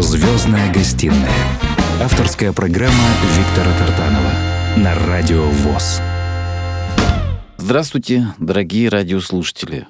[0.00, 1.28] Звездная гостиная.
[2.00, 2.94] Авторская программа
[3.36, 4.30] Виктора Тартанова
[4.76, 6.00] на Радио ВОЗ.
[7.56, 9.88] Здравствуйте, дорогие радиослушатели.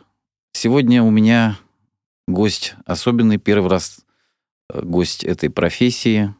[0.53, 1.59] Сегодня у меня
[2.27, 4.01] гость особенный, первый раз
[4.73, 6.34] э, гость этой профессии.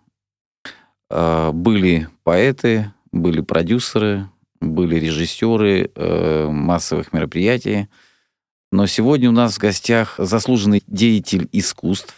[1.11, 4.31] Э, были поэты, были продюсеры,
[4.63, 7.89] были режиссеры э, массовых мероприятий.
[8.73, 12.18] Но сегодня у нас в гостях заслуженный деятель искусств,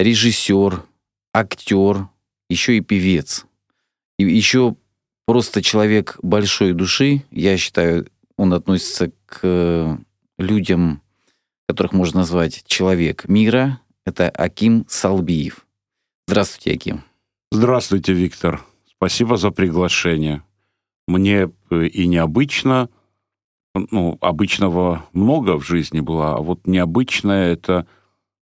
[0.00, 0.82] режиссер,
[1.32, 2.08] актер,
[2.48, 3.46] еще и певец.
[4.18, 4.76] И еще
[5.26, 7.24] просто человек большой души.
[7.30, 9.98] Я считаю, он относится к
[10.38, 11.02] людям,
[11.68, 13.80] которых можно назвать человек мира.
[14.04, 15.66] Это Аким Салбиев.
[16.26, 17.04] Здравствуйте, Аким.
[17.52, 18.64] Здравствуйте, Виктор.
[18.88, 20.42] Спасибо за приглашение.
[21.06, 22.88] Мне э, и необычно,
[23.74, 27.86] ну, обычного много в жизни было, а вот необычное это,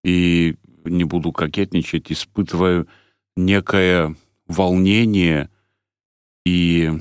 [0.04, 2.88] и не буду кокетничать, испытываю
[3.36, 4.16] некое
[4.48, 5.50] волнение
[6.46, 6.92] и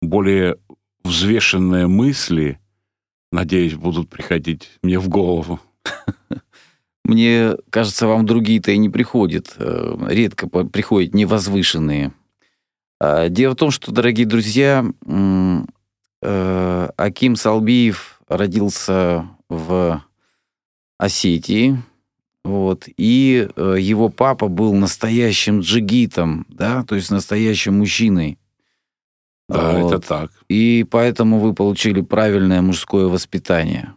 [0.00, 0.58] более
[1.04, 2.58] взвешенные мысли,
[3.30, 5.60] надеюсь, будут приходить мне в голову.
[7.04, 9.54] Мне кажется, вам другие-то и не приходят.
[9.58, 12.12] Э, редко приходят невозвышенные.
[13.00, 14.84] А, дело в том, что, дорогие друзья,
[16.22, 20.04] э, Аким Салбиев родился в
[20.98, 21.82] Осетии,
[22.44, 28.38] вот, и э, его папа был настоящим джигитом, да, то есть настоящим мужчиной.
[29.48, 29.92] Да, вот.
[29.92, 30.30] это так.
[30.48, 33.94] И поэтому вы получили правильное мужское воспитание.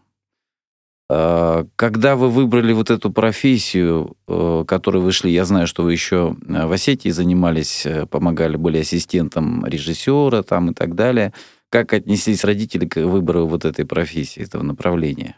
[1.07, 5.91] А, когда вы выбрали вот эту профессию, э, которой вы шли, я знаю, что вы
[5.91, 11.33] еще э, в Осетии занимались, э, помогали, были ассистентом режиссера там и так далее.
[11.69, 15.37] Как отнеслись родители к выбору вот этой профессии, этого направления?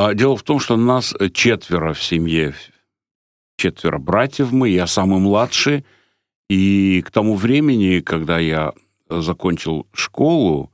[0.00, 2.54] А, дело в том, что нас четверо в семье,
[3.56, 5.84] четверо братьев мы, я самый младший,
[6.48, 8.74] и к тому времени, когда я
[9.10, 10.70] закончил школу,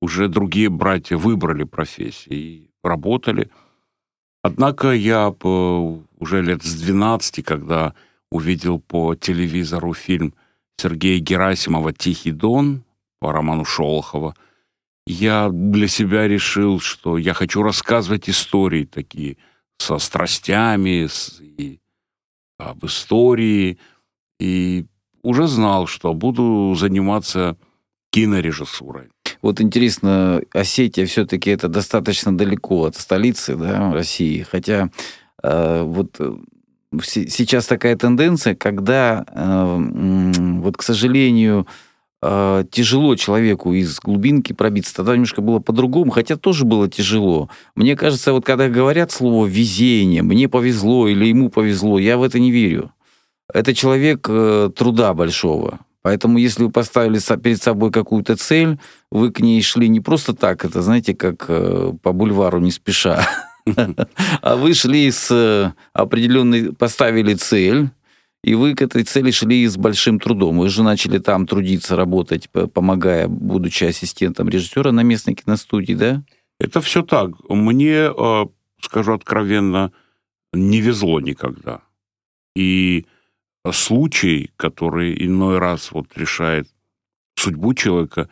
[0.00, 3.50] уже другие братья выбрали профессии работали.
[4.40, 7.96] Однако я уже лет с 12, когда
[8.30, 10.32] увидел по телевизору фильм
[10.76, 12.84] Сергея Герасимова «Тихий дон»
[13.18, 14.36] по роману Шолохова,
[15.06, 19.36] я для себя решил, что я хочу рассказывать истории такие
[19.78, 21.80] со страстями, с, и,
[22.58, 23.78] об истории,
[24.38, 24.86] и
[25.22, 27.56] уже знал, что буду заниматься
[28.10, 29.08] кинорежиссурой.
[29.42, 34.90] Вот интересно, Осетия все-таки это достаточно далеко от столицы да, России, хотя
[35.42, 36.36] э, вот э,
[37.02, 39.76] сейчас такая тенденция, когда э,
[40.60, 41.66] вот, к сожалению,
[42.22, 44.94] тяжело человеку из глубинки пробиться.
[44.94, 47.48] Тогда немножко было по-другому, хотя тоже было тяжело.
[47.74, 52.38] Мне кажется, вот когда говорят слово «везение», «мне повезло» или «ему повезло», я в это
[52.38, 52.92] не верю.
[53.52, 55.80] Это человек э, труда большого.
[56.02, 58.78] Поэтому, если вы поставили перед собой какую-то цель,
[59.10, 63.26] вы к ней шли не просто так, это, знаете, как э, по бульвару не спеша,
[64.42, 67.90] а вы шли с э, определенной, поставили цель,
[68.42, 70.58] и вы к этой цели шли с большим трудом.
[70.58, 76.22] Вы же начали там трудиться, работать, помогая, будучи ассистентом режиссера на местной киностудии, да?
[76.58, 77.30] Это все так.
[77.48, 78.46] Мне, э,
[78.80, 79.92] скажу откровенно,
[80.52, 81.82] не везло никогда.
[82.56, 83.06] И
[83.72, 86.68] случай, который иной раз вот решает
[87.36, 88.28] судьбу человека,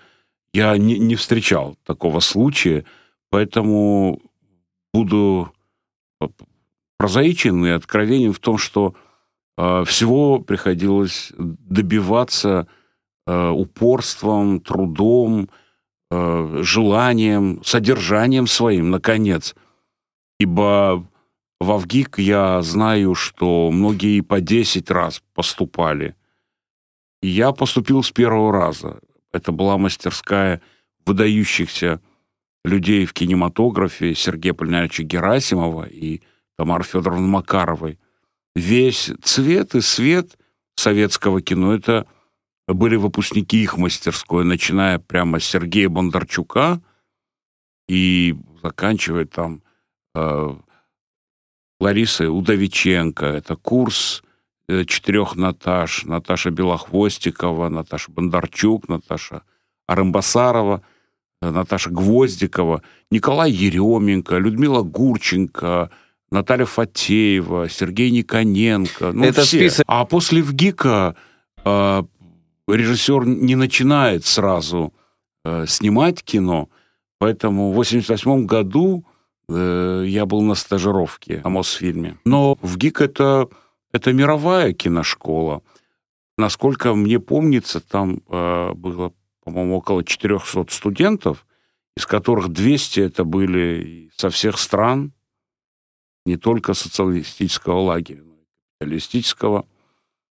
[0.52, 2.84] я не, не встречал такого случая,
[3.30, 4.20] поэтому
[4.92, 5.52] буду
[6.96, 8.94] прозаичен и откровенен в том, что
[9.84, 12.69] всего приходилось добиваться
[13.26, 15.50] э, упорством, трудом,
[16.10, 19.56] э, желанием, содержанием своим, наконец.
[20.38, 21.08] Ибо
[21.60, 26.14] в Авгик я знаю, что многие по 10 раз поступали.
[27.20, 29.00] Я поступил с первого раза.
[29.32, 30.62] Это была мастерская
[31.04, 32.00] выдающихся
[32.64, 36.22] людей в кинематографе Сергея Полинаевича Герасимова и
[36.56, 37.98] Тамары Федоровны Макаровой.
[38.58, 40.37] Весь цвет и свет
[40.75, 42.08] советского кино— это
[42.66, 46.82] были выпускники их мастерской, начиная прямо с Сергея Бондарчука
[47.87, 49.62] и заканчивая там
[50.16, 50.56] э,
[51.78, 53.26] Ларисы Удовиченко.
[53.26, 54.25] Это курс
[54.69, 56.04] э, четырех Наташ.
[56.04, 59.43] Наташа Белохвостикова, Наташа Бондарчук, Наташа
[59.87, 60.82] Арымбасарова,
[61.43, 62.82] э, Наташа Гвоздикова,
[63.12, 65.93] Николай Еременко, Людмила Гурченко,
[66.30, 69.12] Наталья Фатеева, Сергей Никоненко.
[69.12, 69.58] Ну, Это все.
[69.58, 69.84] список.
[69.88, 71.16] А после ВГИКа
[71.64, 72.02] э,
[72.66, 74.92] режиссер не начинает сразу
[75.44, 76.69] э, снимать кино,
[77.19, 79.04] поэтому в 1988 году
[79.48, 82.19] Э, я был на стажировке в Мосфильме.
[82.25, 83.48] Но в ГИК это
[83.90, 85.62] Это мировая киношкола.
[86.36, 91.46] Насколько мне помнится, там э, было, по-моему, около 400 студентов,
[91.96, 95.12] из которых 200 это были со всех стран,
[96.28, 98.44] не только социалистического лагеря, но и
[98.78, 99.66] капиталистического.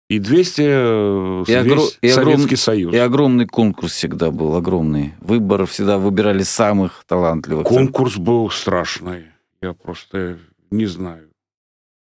[0.10, 2.94] И 200 э, И весь и огром- Советский Союз.
[2.94, 5.14] И огромный конкурс всегда был, огромный.
[5.22, 7.66] Выбор всегда выбирали самых талантливых.
[7.66, 9.26] Конкурс был страшный.
[9.62, 10.40] Я просто
[10.72, 11.30] не знаю.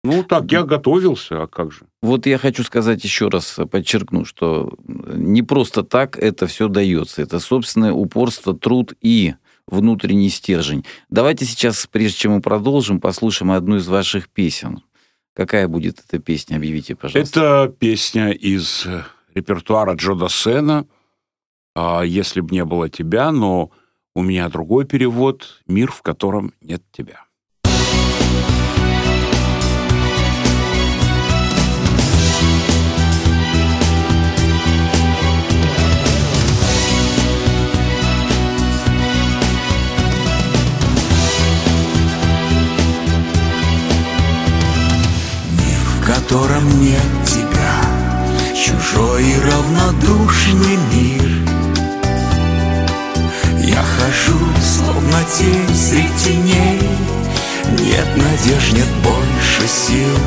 [0.05, 1.81] Ну, так, я готовился, а как же?
[2.02, 7.20] Вот я хочу сказать еще раз, подчеркну, что не просто так это все дается.
[7.20, 9.35] Это собственное упорство, труд и
[9.70, 10.85] внутренний стержень.
[11.11, 14.82] Давайте сейчас, прежде чем мы продолжим, послушаем одну из ваших песен.
[15.35, 16.56] Какая будет эта песня?
[16.56, 17.41] Объявите, пожалуйста.
[17.41, 19.05] Это песня из э,
[19.35, 20.87] репертуара Джо Дассена
[21.76, 23.70] а, «Если б не было тебя», но
[24.15, 27.28] у меня другой перевод «Мир, в котором нет тебя».
[46.29, 47.81] Котором нет тебя,
[48.55, 51.25] чужой и равнодушный мир.
[53.65, 56.83] Я хожу, словно тень среди теней,
[57.81, 60.19] нет надежд, нет больше сил.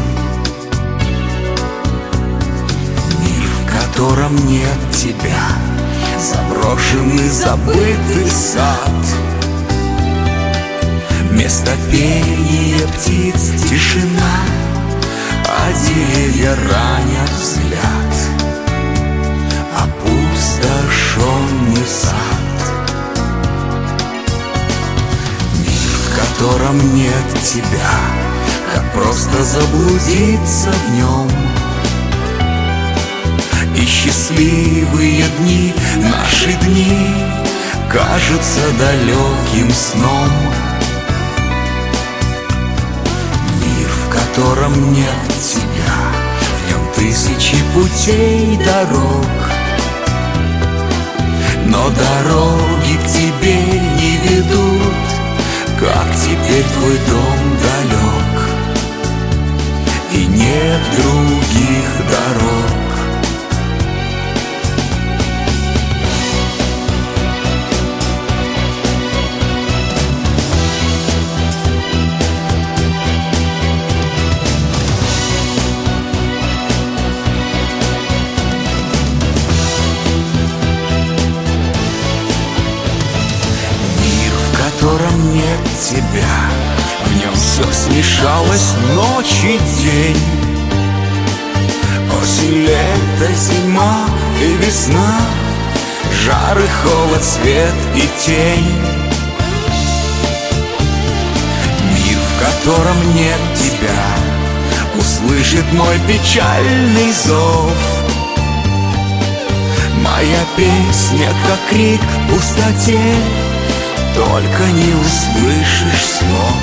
[3.20, 5.50] Мир, в котором нет тебя,
[6.20, 9.06] заброшенный, забытый сад.
[11.30, 14.42] Вместо пения птиц тишина,
[15.58, 18.16] а деревья ранят взгляд.
[19.78, 22.16] Опустошенный сад.
[25.60, 28.00] Мир, в котором нет тебя,
[28.74, 31.30] как просто заблудиться в нем.
[33.76, 37.14] И счастливые дни, наши дни,
[37.90, 40.32] кажутся далеким сном.
[44.34, 45.94] Котором нет тебя,
[46.58, 49.26] в нем тысячи путей дорог.
[51.66, 53.56] Но дороги к тебе
[54.00, 55.08] не ведут,
[55.80, 58.50] как теперь твой дом далек.
[60.14, 62.81] И нет других дорог.
[85.82, 86.38] Тебя.
[87.06, 90.22] В нем все смешалось ночь и день.
[92.22, 94.06] Осень, лето, зима
[94.40, 95.18] и весна.
[96.24, 98.82] Жар и холод, свет и тень.
[101.94, 104.32] Мир, в котором нет тебя
[105.00, 107.74] Услышит мой печальный зов.
[109.98, 113.02] Моя песня, как крик в пустоте
[114.14, 116.62] Только не услышишь слов.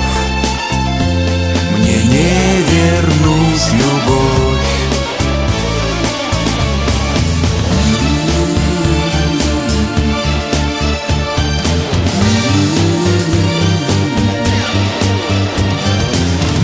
[1.77, 4.49] Мне не вернуть любовь.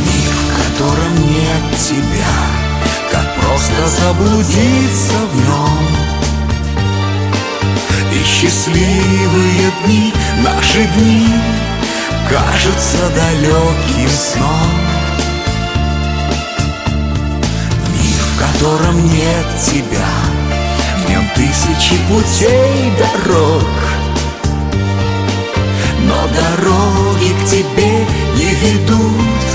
[0.05, 2.35] Мир, в котором нет тебя
[3.11, 6.05] Как просто заблудиться в нем.
[8.13, 10.04] И счастливые дни,
[10.75, 11.27] наши дни
[12.29, 14.71] Кажутся далеким сном.
[17.93, 20.07] Мир, в котором нет тебя
[20.97, 23.63] В нем тысячи путей дорог.
[26.01, 28.05] Но дороги к тебе
[28.35, 29.45] не ведут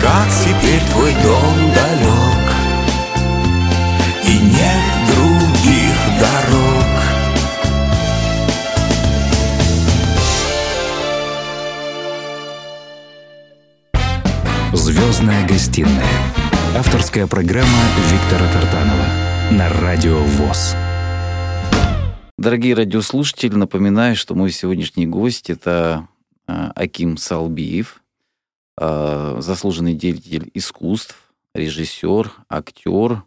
[0.00, 2.29] Как теперь твой дом далек
[15.20, 16.06] Звездная гостиная.
[16.74, 17.68] Авторская программа
[18.10, 19.04] Виктора Тартанова
[19.50, 20.74] на Радио ВОЗ.
[22.38, 26.08] Дорогие радиослушатели, напоминаю, что мой сегодняшний гость– это
[26.46, 28.02] а, Аким Салбиев,
[28.78, 31.14] а, заслуженный деятель искусств,
[31.54, 33.22] режиссер, актер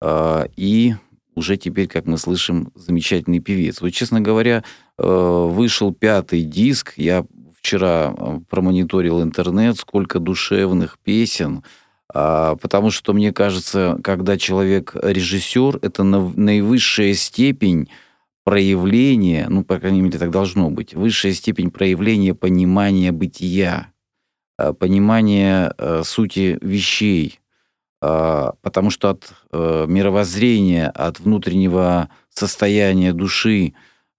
[0.00, 0.94] а, и
[1.34, 3.80] уже теперь, как мы слышим, замечательный певец.
[3.80, 4.64] Вот, честно говоря,
[4.96, 6.94] э, вышел пятый диск.
[6.96, 7.26] Я
[7.66, 11.64] вчера э, промониторил интернет, сколько душевных песен,
[12.14, 17.88] А, потому что, мне кажется, когда человек режиссер, это наивысшая степень
[18.44, 23.88] проявления, ну, по крайней мере, так должно быть, высшая степень проявления понимания бытия,
[24.56, 27.40] а, понимания э, сути вещей.
[28.00, 33.74] А, потому что от э, мировоззрения, от внутреннего состояния души,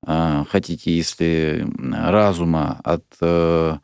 [0.06, 3.78] хотите, если разума, от э,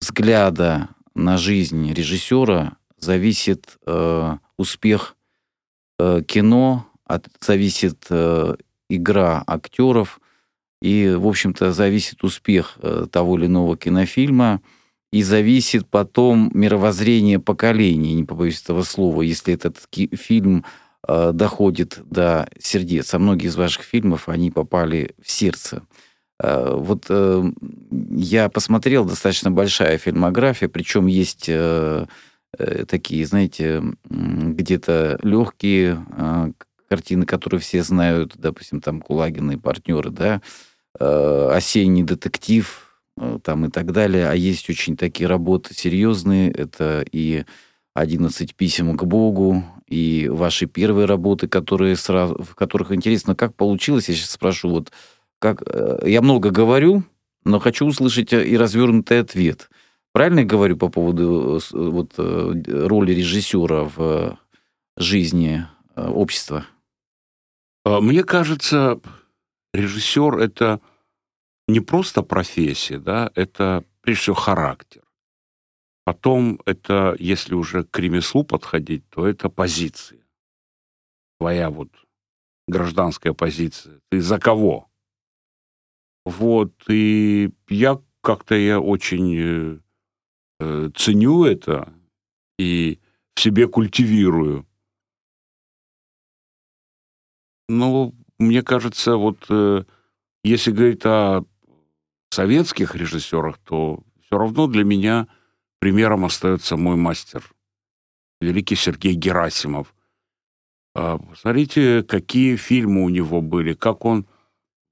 [0.00, 5.16] взгляда на жизнь режиссера зависит э, успех
[5.98, 8.56] э, кино, от, зависит э,
[8.88, 10.20] игра актеров,
[10.82, 12.78] и, в общем-то, зависит успех
[13.10, 14.60] того или иного кинофильма,
[15.12, 19.78] и зависит потом мировоззрение поколений, не побоюсь этого слова, если этот
[20.12, 20.64] фильм
[21.06, 23.14] э, доходит до сердец.
[23.14, 25.82] А многие из ваших фильмов, они попали в сердце.
[26.42, 27.44] Э, вот э,
[28.10, 31.50] я посмотрел, достаточно большая фильмография, причем есть
[32.88, 36.06] такие, знаете, где-то легкие
[36.88, 40.40] картины, которые все знают, допустим, там Кулагин и партнеры, да,
[40.96, 42.84] осенний детектив,
[43.42, 44.28] там и так далее.
[44.28, 46.50] А есть очень такие работы серьезные.
[46.50, 47.44] Это и
[47.94, 54.08] 11 писем к Богу, и ваши первые работы, которые сразу, в которых интересно, как получилось,
[54.08, 54.92] я сейчас спрошу, вот
[55.38, 55.62] как
[56.04, 57.04] я много говорю,
[57.44, 59.68] но хочу услышать и развернутый ответ.
[60.14, 64.38] Правильно я говорю по поводу э, вот, э, роли режиссера в
[64.96, 66.66] жизни э, общества?
[67.84, 69.00] А, мне кажется,
[69.72, 70.80] режиссер это
[71.66, 75.02] не просто профессия, да, это прежде всего характер.
[76.04, 80.20] Потом это, если уже к ремеслу подходить, то это позиция.
[81.38, 81.88] Твоя вот
[82.68, 84.00] гражданская позиция.
[84.10, 84.88] Ты за кого?
[86.24, 89.80] Вот, и я как-то я очень
[90.60, 91.92] э, ценю это
[92.58, 92.98] и
[93.34, 94.66] в себе культивирую.
[97.68, 99.84] Ну, мне кажется, вот э,
[100.42, 101.44] если говорить о
[102.30, 105.28] советских режиссерах, то все равно для меня
[105.84, 107.44] примером остается мой мастер,
[108.40, 109.94] великий Сергей Герасимов.
[110.94, 114.26] А, посмотрите, какие фильмы у него были, как он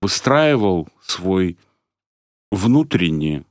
[0.02, 1.56] выстраивал свой
[2.50, 3.44] внутренний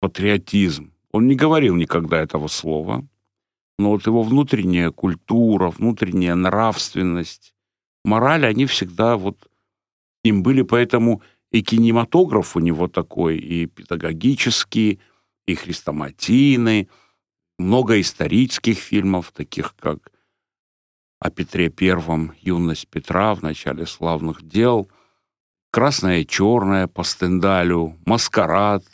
[0.00, 3.06] патриотизм, он не говорил никогда этого слова,
[3.78, 7.54] но вот его внутренняя культура, внутренняя нравственность,
[8.04, 9.48] мораль, они всегда вот
[10.24, 11.22] им были, поэтому
[11.52, 14.98] и кинематограф у него такой, и педагогический,
[15.46, 16.88] и хрестоматийный,
[17.58, 20.10] много исторических фильмов, таких как
[21.20, 24.90] о Петре Первом, «Юность Петра» в начале славных дел,
[25.70, 28.84] «Красное и черное» по Стендалю, «Маскарад»,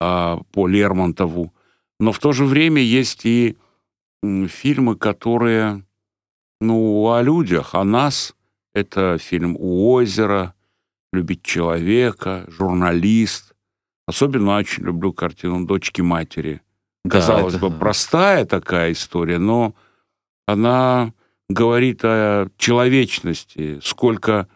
[0.00, 1.54] а, по Лермонтову.
[1.98, 3.58] Но в то же время есть и
[4.22, 5.84] фильмы, которые,
[6.60, 8.34] ну, о людях, о нас.
[8.72, 10.54] Это фильм «У озера»,
[11.12, 13.49] «Любить человека», «Журналист».
[14.10, 16.60] Особенно очень люблю картину «Дочки матери».
[17.08, 17.68] Казалось это...
[17.68, 19.74] бы, простая такая история, но
[20.46, 21.14] она
[21.48, 24.48] говорит о человечности, сколько,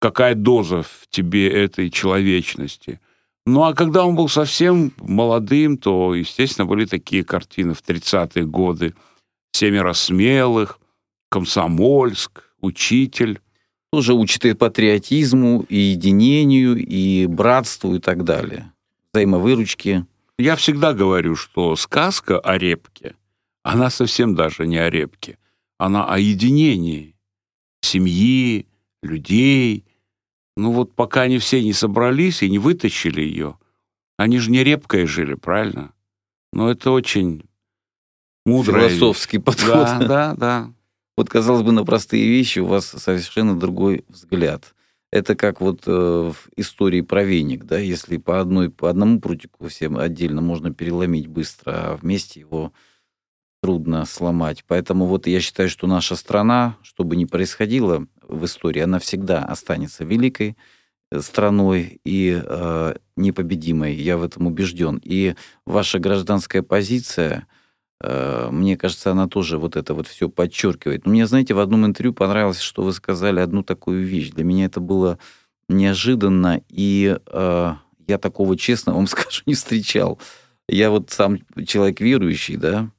[0.00, 3.00] какая доза в тебе этой человечности–
[3.46, 8.94] ну, а когда он был совсем молодым, то, естественно, были такие картины в 30-е годы.
[9.52, 10.78] «Семеро смелых»,
[11.30, 13.40] «Комсомольск», «Учитель».
[13.92, 18.72] Тоже учит и патриотизму, и единению, и братству, и так далее.
[19.12, 20.06] Взаимовыручки.
[20.38, 23.16] Я всегда говорю, что сказка о репке,
[23.62, 25.38] она совсем даже не о репке.
[25.78, 27.14] Она о единении
[27.82, 28.66] семьи,
[29.02, 29.84] людей,
[30.56, 33.58] ну вот пока они все не собрались и не вытащили ее,
[34.16, 35.92] они же не репкой жили, правильно?
[36.52, 37.44] Но это очень
[38.44, 39.68] мудрый Философский подход.
[39.72, 40.72] Да, да, да.
[41.20, 44.74] Вот, казалось бы, на простые вещи у вас совершенно другой взгляд.
[45.12, 49.68] Это как вот э, в истории про веник, да, если по, одной, по одному прутику
[49.68, 52.72] всем отдельно можно переломить быстро, а вместе его
[53.62, 54.64] трудно сломать.
[54.66, 59.44] Поэтому вот я считаю, что наша страна, что бы ни происходило, в истории, она всегда
[59.44, 60.56] останется великой
[61.12, 63.94] э, страной и э, непобедимой.
[63.94, 64.98] Я в этом убежден.
[65.04, 65.34] И
[65.66, 67.46] ваша гражданская позиция,
[68.02, 71.04] мне кажется, она тоже вот это вот все подчеркивает.
[71.04, 74.30] Но мне, знаете, в одном интервью понравилось, что вы сказали одну такую вещь.
[74.30, 75.18] Для меня это было
[75.68, 77.74] неожиданно, и э,
[78.06, 80.18] я такого, честно вам скажу, не встречал.
[80.68, 82.90] Я вот сам человек верующий, да,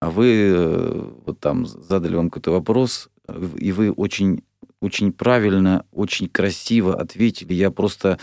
[0.00, 3.08] а вы э, вот там задали вам какой-то вопрос,
[3.56, 4.42] и вы очень
[4.80, 7.54] очень правильно, очень красиво ответили.
[7.54, 8.18] Я просто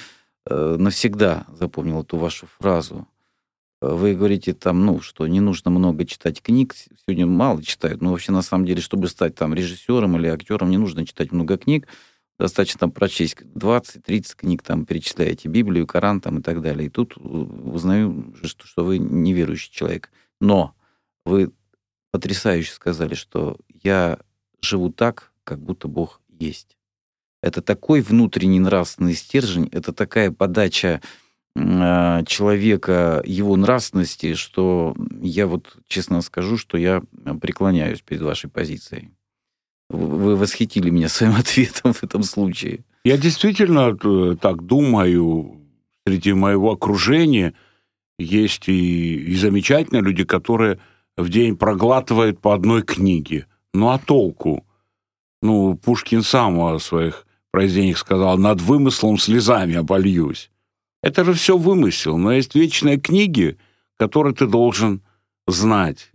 [0.45, 3.07] э, навсегда запомнил эту вашу фразу.
[3.81, 8.31] Вы говорите там, ну, что не нужно много читать книг, сегодня мало читают, но вообще
[8.31, 11.87] на самом деле, чтобы стать там режиссером или актером, не нужно читать много книг,
[12.41, 16.87] достаточно там прочесть 20-30 книг, там перечисляете Библию, Коран там и так далее.
[16.87, 20.11] И тут узнаю, что, что вы неверующий человек.
[20.39, 20.75] Но
[21.25, 21.51] вы
[22.11, 24.19] потрясающе сказали, что я
[24.61, 26.77] живу так, как будто Бог есть.
[27.41, 30.99] Это такой внутренний нравственный стержень, это такая подача э,
[31.55, 37.01] человека, его нравственности, что я вот честно скажу, что я
[37.41, 39.11] преклоняюсь перед вашей позицией.
[39.89, 42.85] Вы восхитили меня своим ответом в этом случае.
[43.03, 45.57] Я действительно э, так думаю.
[46.07, 47.53] Среди моего окружения
[48.17, 50.79] есть и, и замечательные люди, которые
[51.17, 53.47] в день проглатывают по одной книге.
[53.73, 54.65] Ну а толку?
[55.41, 60.50] Ну, Пушкин сам о своих произведениях сказал, над вымыслом слезами обольюсь.
[61.03, 63.57] Это же все вымысел, но есть вечные книги,
[63.97, 65.01] которые ты должен
[65.47, 66.11] знать,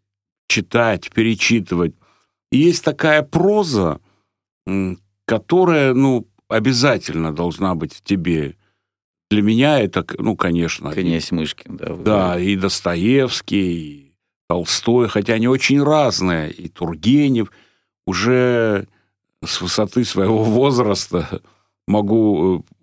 [0.49, 1.95] читать, перечитывать.
[2.52, 4.00] И есть такая проза,
[5.25, 8.57] которая, ну, обязательно должна быть в тебе.
[9.31, 10.93] Для меня это, ну, конечно...
[10.93, 11.97] Князь Мышкин, да.
[11.97, 14.12] Да, и Достоевский, и
[14.49, 17.50] Толстой, хотя они очень разные, и Тургенев.
[18.07, 18.87] Уже
[19.45, 21.43] с высоты своего возраста
[21.88, 22.75] могу э,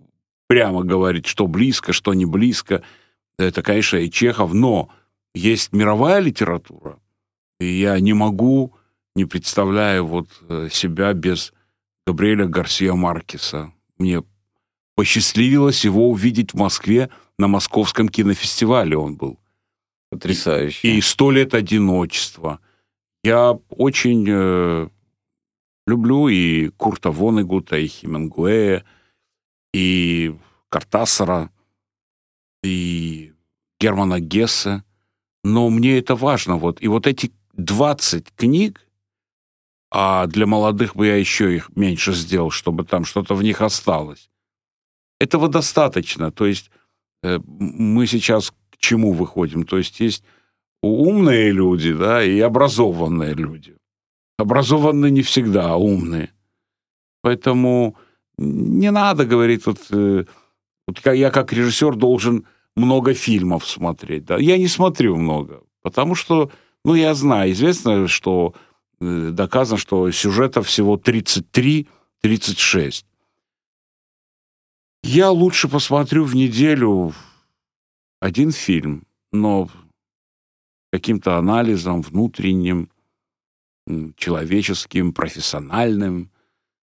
[0.53, 2.83] прямо говорить, что близко, что не близко.
[3.39, 4.89] Это, конечно, и Чехов, но
[5.33, 6.99] есть мировая литература,
[7.59, 8.75] и я не могу,
[9.15, 11.53] не представляю вот э, себя без
[12.05, 13.73] Габриэля Гарсия Маркеса.
[13.97, 14.21] Мне
[14.93, 19.39] посчастливилось его увидеть в Москве на Московском кинофестивале он был.
[20.11, 20.87] Потрясающе.
[20.87, 22.59] И «Сто лет одиночества».
[23.23, 24.87] Я очень э,
[25.87, 28.83] люблю и Курта Вонегута, и Хемингуэя,
[29.73, 30.35] и
[30.69, 31.49] Картасара,
[32.63, 33.33] и
[33.79, 34.83] Германа Гесса.
[35.43, 36.57] Но мне это важно.
[36.57, 36.81] Вот.
[36.81, 38.87] И вот эти 20 книг,
[39.91, 44.29] а для молодых бы я еще их меньше сделал, чтобы там что-то в них осталось.
[45.19, 46.31] Этого достаточно.
[46.31, 46.71] То есть
[47.23, 49.65] э, мы сейчас к чему выходим?
[49.65, 50.23] То есть есть
[50.81, 53.75] умные люди, да, и образованные люди.
[54.37, 56.31] Образованные не всегда, а умные.
[57.21, 57.95] Поэтому
[58.37, 60.25] не надо говорить, вот, э,
[60.87, 64.25] вот я как режиссер должен много фильмов смотреть.
[64.25, 64.37] Да?
[64.37, 66.51] Я не смотрю много, потому что,
[66.83, 68.53] ну, я знаю, известно, что
[68.99, 73.05] э, доказано, что сюжета всего 33-36.
[75.03, 77.13] Я лучше посмотрю в неделю
[78.21, 79.69] один фильм, но
[80.91, 82.89] каким-то анализом внутренним,
[84.15, 86.31] человеческим, профессиональным.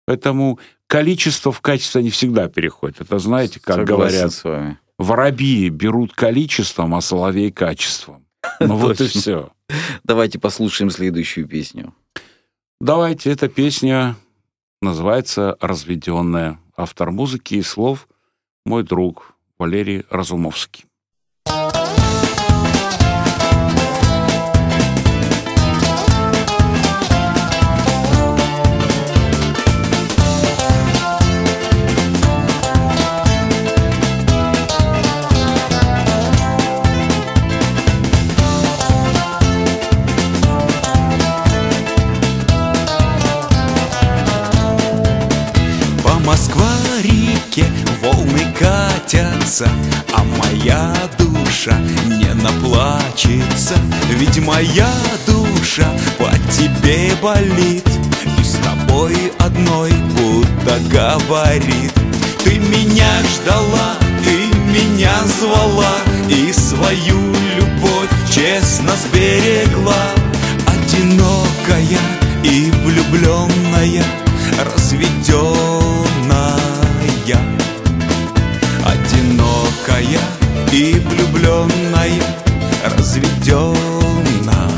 [0.07, 3.03] Поэтому количество в качество не всегда переходит.
[3.03, 4.79] Это знаете, как Согласен говорят, с вами.
[4.99, 8.25] воробьи берут количеством, а соловей качеством.
[8.61, 9.53] Ну вот и все.
[10.03, 11.95] Давайте послушаем следующую песню.
[12.81, 14.17] Давайте, эта песня
[14.81, 16.59] называется «Разведенная».
[16.77, 18.09] Автор музыки и слов
[18.65, 20.85] мой друг Валерий Разумовский.
[48.59, 49.69] Катятся
[50.13, 53.75] А моя душа не наплачется.
[54.11, 54.91] Ведь моя
[55.27, 57.87] душа по тебе болит
[58.39, 61.93] И с тобой одной будто говорит.
[62.45, 65.97] Ты меня ждала, ты меня звала
[66.29, 69.95] И свою любовь честно сберегла.
[70.67, 71.99] Одинокая
[72.43, 74.05] и влюбленная
[74.75, 75.98] Разведенная
[78.87, 80.21] Одинокая
[80.73, 82.23] и влюбленная
[82.97, 84.78] Разведенная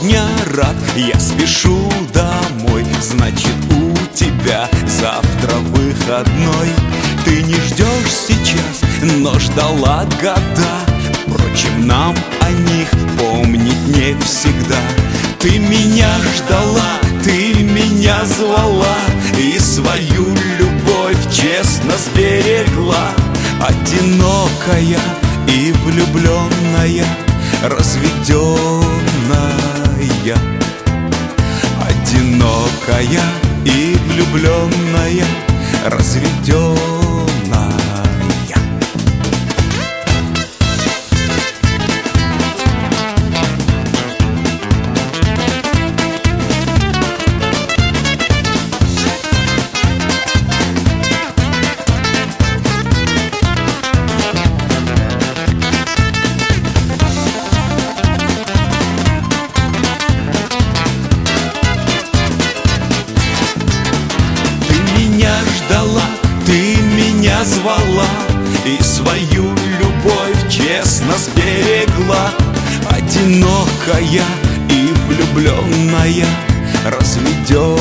[0.00, 6.68] Я спешу домой, значит у тебя завтра выходной.
[7.24, 10.78] Ты не ждешь сейчас, но ждала года.
[11.26, 14.78] Впрочем, нам о них помнить не всегда.
[15.38, 18.96] Ты меня ждала, ты меня звала
[19.38, 23.12] И свою любовь честно сберегла.
[23.60, 25.00] Одинокая
[25.48, 27.06] и влюбленная,
[27.62, 29.57] разведенная
[32.88, 33.20] Одинокая
[33.66, 35.26] и влюбленная,
[35.84, 36.97] разведенная
[73.88, 74.24] одинокая
[74.68, 76.26] и влюбленная,
[76.84, 77.78] разведенная.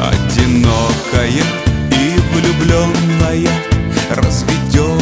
[0.00, 1.44] Одинокая
[1.92, 3.52] и влюбленная,
[4.10, 4.98] разведенная.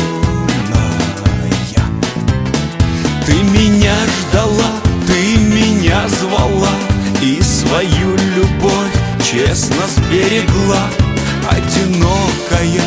[3.25, 4.71] Ты меня ждала,
[5.07, 6.75] ты меня звала
[7.23, 10.91] и свою любовь честно сберегла.
[11.49, 12.85] Одинокая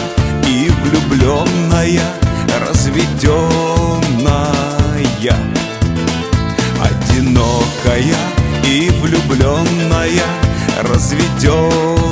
[0.48, 2.08] и влюбленная,
[2.68, 4.61] разведенная
[5.21, 5.38] я.
[6.81, 8.03] Одинокая
[8.65, 10.10] и влюбленная
[10.81, 12.11] Разведенная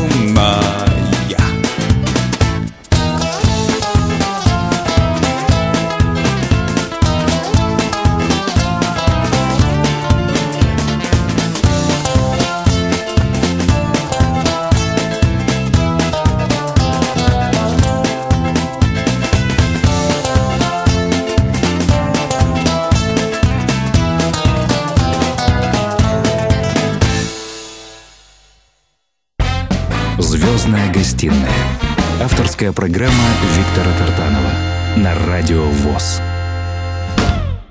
[32.60, 33.24] Авторская программа
[33.58, 34.52] Виктора Тартанова
[34.98, 36.20] на Радио ВОЗ.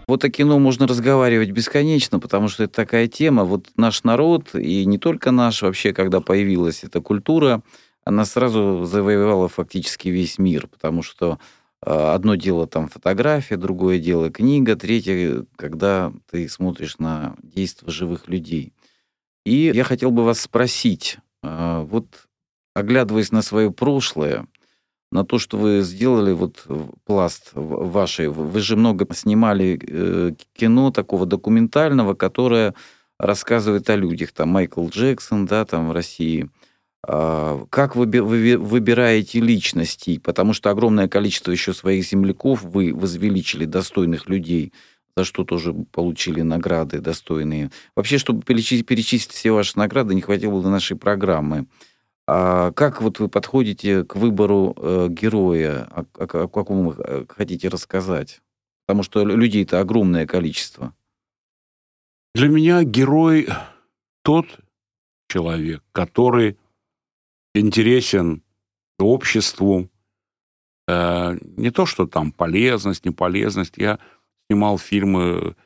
[0.07, 3.45] Вот о кино можно разговаривать бесконечно, потому что это такая тема.
[3.45, 7.63] Вот наш народ, и не только наш, вообще, когда появилась эта культура,
[8.03, 11.39] она сразу завоевала фактически весь мир, потому что
[11.83, 18.27] а, одно дело там фотография, другое дело книга, третье, когда ты смотришь на действия живых
[18.27, 18.73] людей.
[19.45, 22.07] И я хотел бы вас спросить, а, вот
[22.75, 24.47] оглядываясь на свое прошлое,
[25.11, 26.67] на то, что вы сделали, вот
[27.05, 32.75] пласт вашей, вы же много снимали э, кино такого документального, которое
[33.19, 36.49] рассказывает о людях, там Майкл Джексон, да, там в России.
[37.07, 40.19] А, как вы выбираете личностей?
[40.19, 44.73] Потому что огромное количество еще своих земляков вы возвеличили достойных людей,
[45.17, 47.71] за что тоже получили награды достойные.
[47.97, 51.67] Вообще, чтобы перечислить все ваши награды, не хватило бы нашей программы.
[52.31, 57.25] А как вот вы подходите к выбору э, героя, о, о, о каком вы э,
[57.27, 58.43] хотите рассказать?
[58.87, 60.95] Потому что людей-то огромное количество.
[62.35, 63.49] Для меня герой
[64.23, 64.45] тот
[65.31, 66.59] человек, который
[67.55, 68.43] интересен
[68.99, 69.89] обществу.
[70.87, 73.79] Э, не то, что там полезность, неполезность.
[73.79, 73.99] Я
[74.51, 75.57] снимал фильмы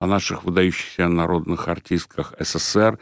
[0.00, 2.98] о наших выдающихся народных артистках СССР,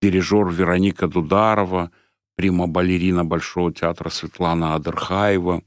[0.00, 1.90] дирижер Вероника Дударова–
[2.40, 5.62] прима-балерина Большого театра Светлана Адерхаева,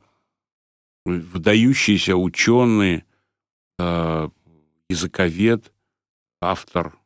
[1.05, 3.03] выдающийся ученый,
[3.77, 4.29] э,
[4.89, 5.71] языковед,
[6.41, 6.97] автор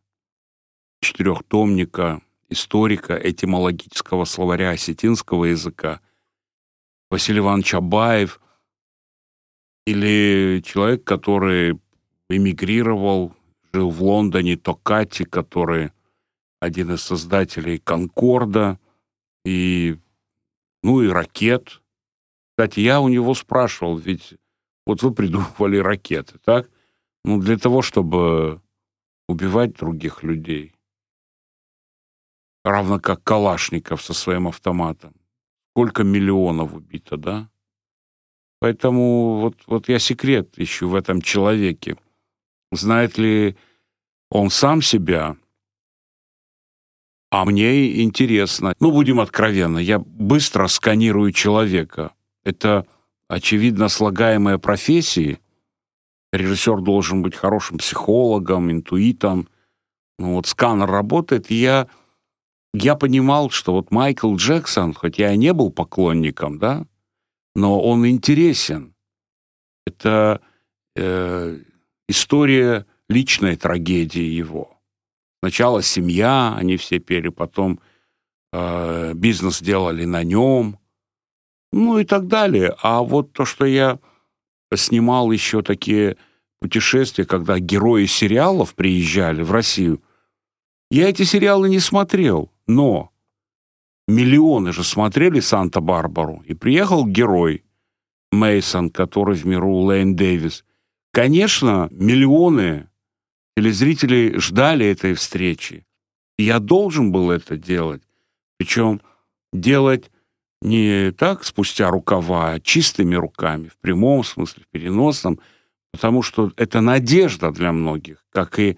[1.01, 5.99] четырехтомника, историка этимологического словаря осетинского языка,
[7.11, 8.39] Василий Иванович Абаев,
[9.85, 11.77] или человек, который
[12.29, 13.35] эмигрировал,
[13.73, 15.91] жил в Лондоне, Токати, который
[16.61, 18.79] один из создателей «Конкорда»,
[19.47, 19.97] и,
[20.83, 21.81] ну, и ракет.
[22.49, 24.33] Кстати, я у него спрашивал, ведь
[24.85, 26.69] вот вы придумывали ракеты, так?
[27.23, 28.61] Ну, для того, чтобы
[29.29, 30.73] убивать других людей.
[32.65, 35.13] Равно как Калашников со своим автоматом.
[35.71, 37.49] Сколько миллионов убито, да?
[38.59, 41.95] Поэтому вот, вот я секрет ищу в этом человеке.
[42.71, 43.55] Знает ли
[44.29, 45.37] он сам себя,
[47.29, 48.73] а мне интересно.
[48.79, 52.13] Ну, будем откровенны, я быстро сканирую человека.
[52.45, 52.85] Это,
[53.27, 55.39] очевидно, слагаемые профессии.
[56.31, 59.47] Режиссер должен быть хорошим психологом, интуитом.
[60.19, 61.87] Ну, вот сканер работает, и я,
[62.73, 66.85] я понимал, что вот Майкл Джексон, хоть я не был поклонником, да,
[67.55, 68.93] но он интересен.
[69.85, 70.41] Это
[70.95, 71.59] э,
[72.07, 74.76] история личной трагедии его.
[75.39, 77.79] Сначала семья, они все пели, потом
[78.53, 80.79] э, бизнес делали на нем,
[81.71, 82.75] ну и так далее.
[82.81, 83.99] А вот то, что я
[84.73, 86.17] снимал еще такие
[86.59, 90.01] путешествия, когда герои сериалов приезжали в Россию,
[90.89, 93.11] я эти сериалы не смотрел, но
[94.07, 97.63] миллионы же смотрели «Санта-Барбару», и приехал герой
[98.31, 100.65] Мейсон, который в миру Лейн Дэвис.
[101.11, 102.89] Конечно, миллионы
[103.57, 105.83] телезрителей ждали этой встречи.
[106.37, 108.03] И я должен был это делать.
[108.57, 109.01] Причем
[109.51, 110.11] делать
[110.61, 115.39] не так спустя рукава, а чистыми руками, в прямом смысле, в переносном,
[115.91, 118.77] потому что это надежда для многих, как и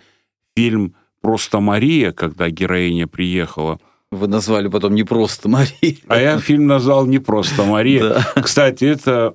[0.55, 3.81] фильм «Просто Мария», когда героиня приехала.
[4.11, 5.97] Вы назвали потом не просто Мария.
[6.07, 8.25] А я фильм назвал не просто Мария.
[8.41, 9.33] Кстати, это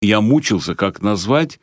[0.00, 1.58] я мучился, как назвать,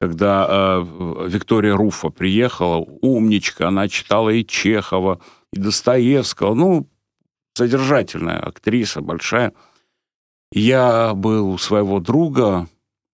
[0.00, 5.20] когда э, Виктория Руфа приехала, умничка, она читала и Чехова,
[5.52, 6.88] и Достоевского, ну,
[7.54, 9.52] содержательная актриса, большая.
[10.52, 12.66] Я был у своего друга,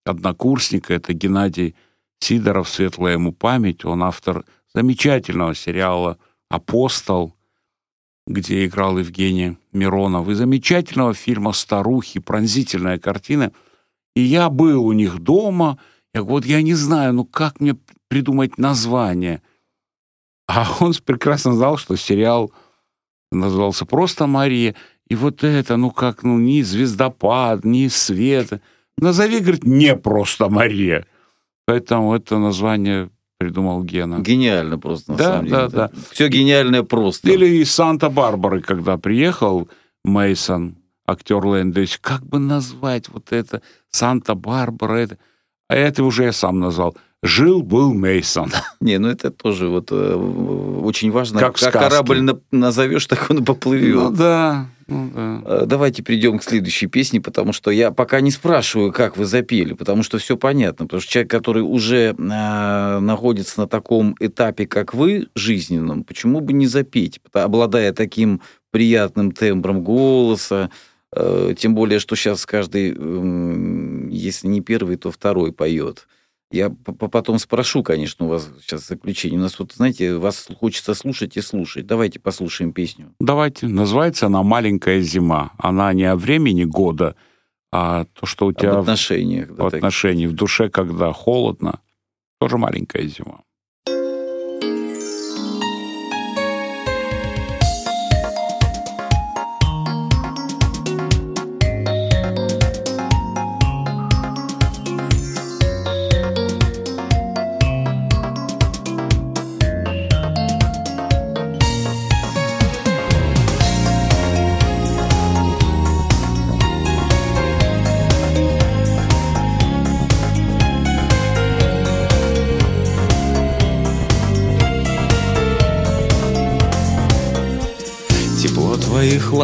[0.05, 1.75] однокурсника, это Геннадий
[2.21, 6.19] Сидоров, светлая ему память, он автор замечательного сериала
[6.49, 7.35] «Апостол»,
[8.29, 13.53] где играл Евгений Миронов, и замечательного фильма «Старухи», пронзительная картина.
[14.15, 15.79] И я был у них дома,
[16.17, 17.77] я говорю, вот я не знаю, ну как мне
[18.09, 19.43] придумать название?
[20.49, 22.53] А он прекрасно знал, что сериал
[23.31, 24.75] назывался просто Мария.
[25.09, 28.63] И вот это, ну как, ну ни звездопад, ни свет.
[28.97, 31.07] Назови, говорит, не просто Мария.
[31.67, 34.21] Поэтому это название придумал Гена.
[34.21, 35.57] Гениально просто, на да, самом деле.
[35.57, 37.31] Да, да, Все гениальное просто.
[37.31, 39.69] Или из Санта-Барбары, когда приехал
[40.03, 40.77] Мейсон,
[41.07, 45.19] актер Лэндович, как бы назвать вот это Санта-Барбара, это...
[45.69, 46.97] А это уже я сам назвал.
[47.23, 48.53] Жил-был Мейсон.
[48.81, 51.41] Не, ну это тоже вот э, очень важно.
[51.41, 53.95] Как, как корабль на, назовешь, так он поплывет.
[53.95, 54.69] Ну да.
[54.87, 55.43] Ну, да.
[55.45, 59.73] Э, давайте перейдем к следующей песне, потому что я пока не спрашиваю, как вы запели,
[59.73, 60.87] потому что все понятно.
[60.87, 66.53] Потому что человек, который уже э, находится на таком этапе, как вы, жизненном, почему бы
[66.53, 70.71] не запеть, обладая таким приятным тембром голоса,
[71.15, 76.07] тем более, что сейчас каждый, э, если не первый, то второй поет.
[76.53, 79.39] Я потом спрошу, конечно, у вас сейчас заключение.
[79.39, 81.87] У нас вот, знаете, вас хочется слушать и слушать.
[81.87, 83.13] Давайте послушаем песню.
[83.19, 83.67] Давайте.
[83.67, 85.53] Называется она «Маленькая зима».
[85.59, 87.17] Она не о времени года,
[87.73, 88.75] а то, что у тебя...
[88.75, 89.49] Об отношениях.
[89.49, 90.31] В, да, в отношениях.
[90.31, 91.81] В душе, когда холодно,
[92.39, 93.41] тоже маленькая зима.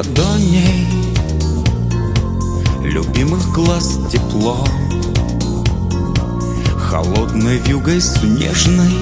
[0.03, 0.87] Ладоней
[2.83, 4.67] Любимых глаз тепло
[6.79, 8.93] Холодной вьюгой снежной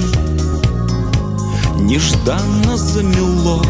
[1.77, 3.65] Нежданно замело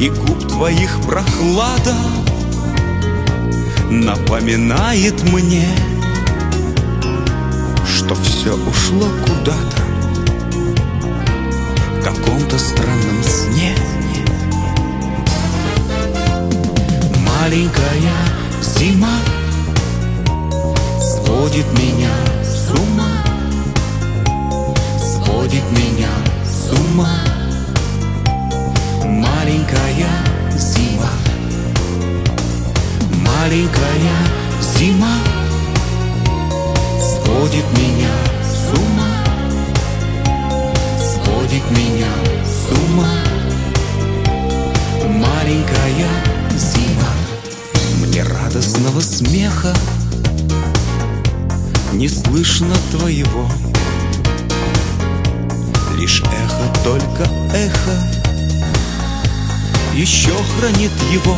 [0.00, 1.94] И губ твоих прохлада
[3.90, 5.66] Напоминает мне
[7.86, 9.82] Что все ушло куда-то
[11.92, 13.76] В каком-то странном сне
[17.44, 18.00] маленькая
[18.62, 19.18] зима
[20.98, 22.08] Сводит меня
[22.42, 23.12] с ума.
[24.98, 26.08] Сводит меня
[26.42, 27.18] с ума.
[29.04, 30.08] Маленькая
[30.56, 31.12] зима.
[33.12, 34.14] Маленькая
[34.78, 35.18] зима
[36.98, 39.12] Сводит меня с ума.
[40.98, 43.12] Сводит меня с ума.
[45.06, 46.33] Маленькая зима
[48.14, 49.74] мне радостного смеха
[51.94, 53.50] Не слышно твоего.
[55.98, 58.08] Лишь эхо, только эхо
[59.94, 61.36] Еще хранит его.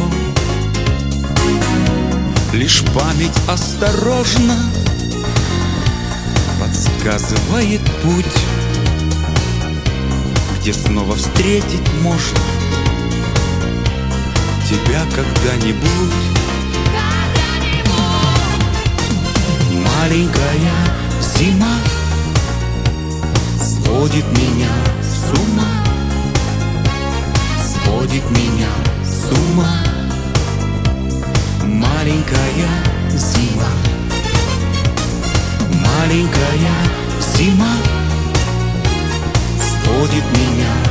[2.52, 4.54] Лишь память осторожно
[6.60, 8.38] Подсказывает путь
[10.60, 12.38] Где снова встретить можно
[14.68, 16.45] Тебя когда-нибудь
[20.08, 20.72] Маленькая
[21.20, 21.74] зима
[23.60, 24.70] сводит меня
[25.02, 25.82] с ума,
[27.60, 28.68] сводит меня
[29.04, 29.82] с ума.
[31.64, 32.68] Маленькая
[33.14, 33.72] зима,
[35.72, 36.76] маленькая
[37.36, 37.74] зима
[39.58, 40.85] сводит меня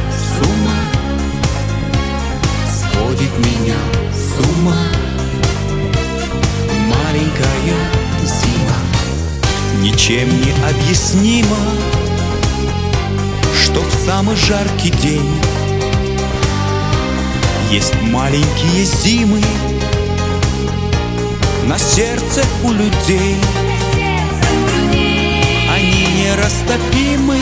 [10.05, 11.57] ничем не объяснимо
[13.55, 15.41] что в самый жаркий день
[17.71, 19.41] Есть маленькие зимы
[21.65, 23.35] На сердце у людей?
[25.73, 27.39] Они нерастопимы.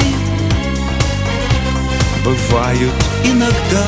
[2.24, 2.94] Бывают
[3.26, 3.86] иногда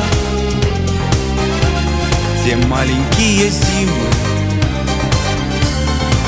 [2.44, 4.10] Те маленькие зимы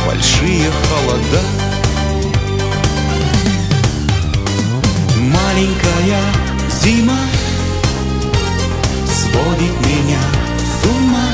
[0.05, 1.66] Большие холода
[5.57, 6.21] маленькая
[6.83, 7.17] зима
[9.07, 10.19] Сводит меня
[10.59, 11.29] с ума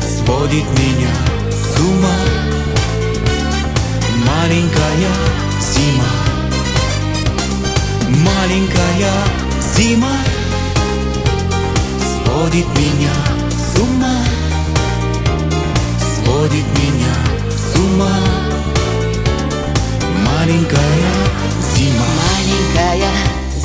[0.00, 1.14] Сводит меня
[1.48, 2.16] с ума.
[4.26, 5.14] Маленькая
[5.60, 6.12] зима
[8.08, 9.12] Маленькая
[9.76, 10.16] зима
[12.00, 13.14] Сводит меня
[13.56, 14.24] с ума
[16.16, 17.14] Сводит меня
[17.56, 18.16] с ума.
[20.24, 21.29] Маленькая
[21.80, 22.04] зима.
[22.20, 23.10] Маленькая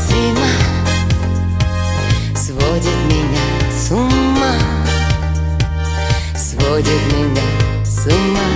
[0.07, 0.51] зима
[2.35, 4.55] Сводит меня с ума.
[6.35, 7.43] Сводит меня
[7.83, 8.49] с ума.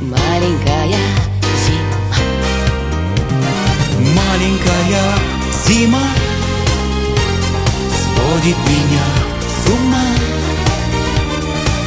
[0.00, 0.86] Маленькая
[1.64, 2.16] зима.
[4.16, 5.14] Маленькая
[5.66, 6.06] зима
[8.00, 9.04] Сводит меня
[9.48, 10.06] с ума.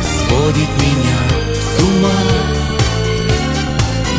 [0.03, 1.17] Сводит меня
[1.53, 2.17] с ума.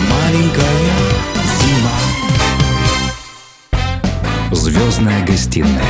[0.08, 1.35] Маленькая зима
[4.52, 5.82] «Звездная гостиная».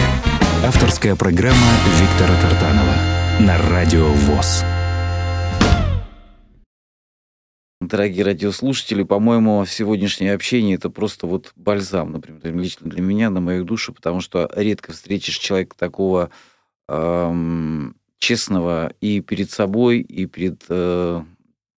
[0.64, 1.56] Авторская программа
[2.00, 2.94] Виктора Тартанова
[3.38, 4.64] на Радио ВОЗ.
[7.82, 13.62] Дорогие радиослушатели, по-моему, сегодняшнее общение это просто вот бальзам, например, лично для меня, на мою
[13.62, 16.30] душу, потому что редко встретишь человека такого
[16.88, 21.22] эм, честного и перед собой, и перед э,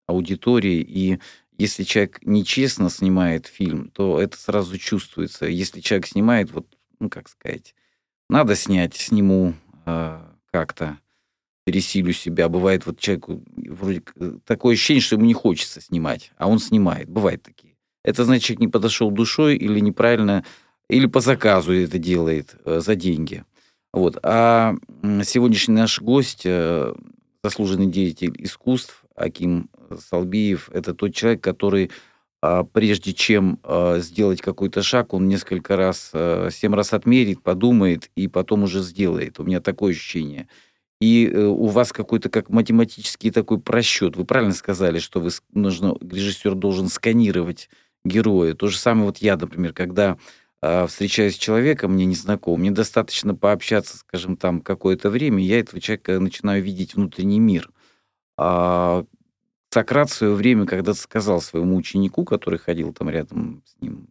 [0.07, 0.83] аудиторией.
[0.83, 1.21] И
[1.59, 5.47] если человек нечестно снимает фильм, то это сразу чувствуется.
[5.47, 6.67] Если человек снимает, вот,
[6.99, 7.75] ну, как сказать,
[8.29, 9.55] надо снять, сниму
[9.87, 10.99] э, как-то
[11.65, 12.49] пересилю себя.
[12.49, 14.03] Бывает вот человеку вроде
[14.45, 17.09] такое ощущение, что ему не хочется снимать, а он снимает.
[17.09, 17.75] Бывает такие.
[18.05, 20.45] Это значит, человек не подошел душой или неправильно,
[20.89, 23.45] или по заказу это делает э, за деньги.
[23.93, 24.19] Вот.
[24.23, 24.75] А
[25.25, 26.95] сегодняшний наш гость, э,
[27.43, 31.91] заслуженный деятель искусств, Аким Салбиев, это тот человек, который
[32.43, 38.11] а, прежде чем а, сделать какой-то шаг, он несколько раз, а, семь раз отмерит, подумает
[38.15, 39.41] и потом уже сделает.
[39.41, 40.49] У меня такое ощущение–
[41.01, 44.17] и э, у вас какой-то как математический такой просчет.
[44.17, 47.69] Вы правильно сказали, что вы нужно, режиссер должен сканировать
[48.05, 48.55] героя.
[48.55, 50.17] То же самое вот я, например, когда
[50.63, 56.19] встречаюсь с человеком, мне незнакомым, мне достаточно пообщаться, скажем, там какое-то время, я этого человека
[56.19, 57.71] начинаю видеть внутренний мир.
[59.77, 64.09] Сократ в свое время когда-то сказал своему ученику, который ходил там рядом с ним,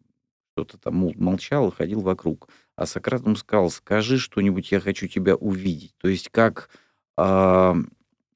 [0.54, 5.36] что-то там молчал и ходил вокруг– а Сократ ему сказал, скажи что-нибудь, я хочу тебя
[5.36, 5.93] увидеть.
[5.97, 6.69] То есть как
[7.17, 7.73] э,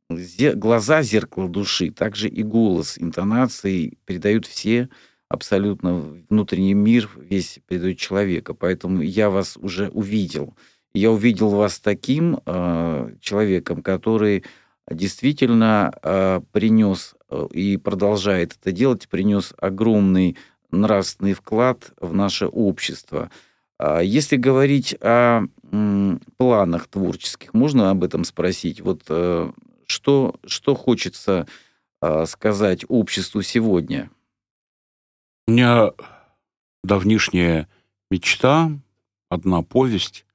[0.10, 4.89] зе, глаза зеркало души, также и голос, интонации передают все
[5.28, 8.54] абсолютно внутренний мир, весь передает человека.
[8.54, 10.56] Поэтому я вас уже увидел.
[10.94, 14.46] Я увидел вас таким э, человеком, который
[14.89, 17.13] действительно э, принес
[17.52, 20.38] и продолжает это делать, принес огромный
[20.72, 23.30] нравственный вклад в наше общество–
[23.80, 25.46] а если говорить о
[26.38, 28.82] планах творческих, можно об этом спросить?
[28.82, 29.52] Вот э,
[29.86, 31.48] что, что хочется
[32.02, 34.12] а, сказать обществу сегодня?
[35.48, 35.92] У меня
[36.84, 37.69] давнишняя
[38.12, 38.69] мечта,
[39.30, 40.25] одна повесть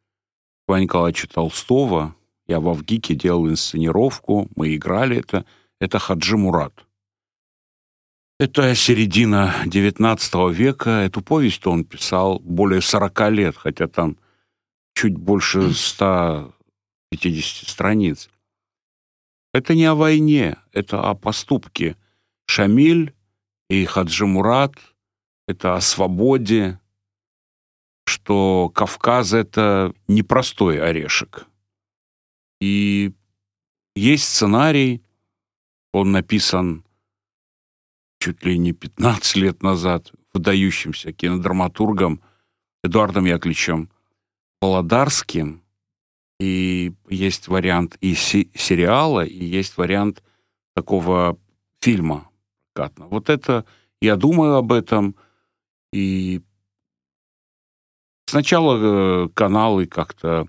[0.67, 2.17] Ивана Николаевича Толстого.
[2.47, 5.45] Я в Авгике делал инсценировку, мы играли это.
[5.81, 6.87] Это Хаджи Мурат.
[8.39, 10.91] Это середина XIX века.
[10.91, 14.17] Эту повесть он писал более 40 лет, хотя там
[14.95, 18.29] чуть больше 150 страниц.
[19.53, 21.97] Это не о войне, это о поступке.
[22.47, 23.15] Шамиль
[23.71, 24.75] и Хаджи Мурат—
[25.47, 26.81] это о свободе,
[28.05, 31.47] что Кавказ— это непростой орешек.
[32.61, 33.13] И
[33.95, 35.04] есть сценарий,
[35.95, 36.85] он написан
[38.19, 40.13] чуть ли не 15 лет назад.
[40.33, 42.21] выдающимся кинодраматургом
[42.83, 43.89] Эдуардом Яковлевичем
[44.61, 45.63] Володарским.
[46.41, 50.25] И есть вариант и сериала, и есть вариант
[50.75, 51.39] такого
[51.81, 52.29] фильма.
[52.73, 53.11] прокатного.
[53.11, 53.65] Вот это,
[54.01, 55.15] я думаю об этом,
[55.93, 56.43] и
[58.27, 60.49] сначала э, каналы как-то,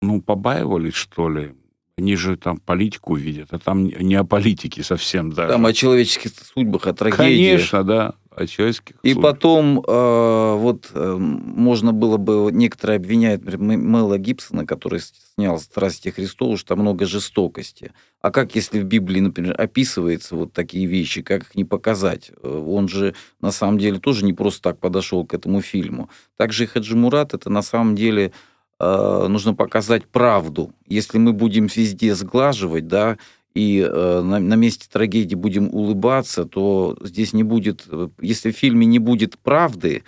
[0.00, 1.54] ну, побаивались, что ли.
[1.96, 5.52] Они же там политику видят, а там не о политике совсем даже.
[5.52, 7.50] Там о человеческих судьбах, о трагедии.
[7.50, 9.34] Конечно, да, о человеческих И судьбах.
[9.34, 15.00] потом э, вот э, можно было бы, некоторые обвиняют, Мэла Гибсона, который
[15.36, 17.92] снял «Страсти Христову», что там много жестокости.
[18.20, 22.32] А как, если в Библии, например, описывается вот такие вещи, как их не показать?
[22.42, 26.10] Э, Он же, на самом деле, тоже не просто так подошел к этому фильму.
[26.36, 28.32] Также и Хаджи Мурат, это на самом деле
[28.78, 30.72] э, нужно показать правду.
[30.86, 33.18] Если мы будем везде сглаживать, да,
[33.54, 38.56] и э, на, на месте трагедии будем улыбаться, то здесь не будет, э, если в
[38.56, 40.02] фильме не будет правды,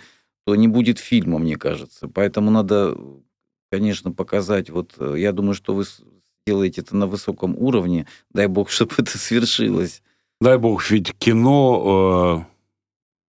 [0.45, 2.07] то не будет фильма, мне кажется.
[2.07, 2.97] Поэтому надо,
[3.71, 4.69] конечно, показать.
[4.69, 5.85] Вот э, я думаю, что вы
[6.45, 8.05] делаете это на высоком уровне.
[8.31, 10.01] Дай бог, чтобы это свершилось.
[10.41, 12.45] Дай бог, ведь кино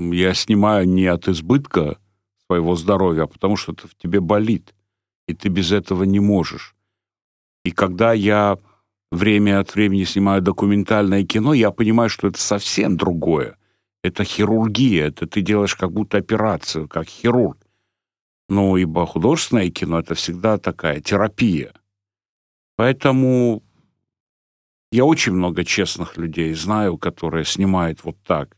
[0.01, 1.99] э, я снимаю не от избытка
[2.47, 4.75] своего здоровья, а потому что это в тебе болит,
[5.29, 6.75] и ты без этого не можешь.
[7.65, 8.59] И когда я
[9.13, 13.57] время от времени снимаю документальное кино, я понимаю, что это совсем другое.
[14.03, 17.59] Это хирургия, это ты делаешь как будто операцию, как хирург.
[18.49, 21.73] Ну, ибо художественное кино— это всегда такая терапия.
[22.77, 23.63] Поэтому
[24.91, 28.57] я очень много честных людей знаю, которые снимают вот так,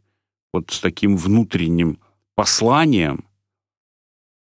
[0.53, 1.99] вот с таким внутренним
[2.37, 3.25] посланием.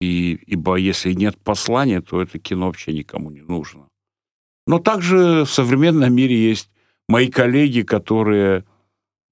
[0.02, 3.88] И, ибо если нет послания, то это кино вообще никому не нужно.
[4.66, 6.70] Но также в современном мире есть
[7.08, 8.66] мои коллеги, которые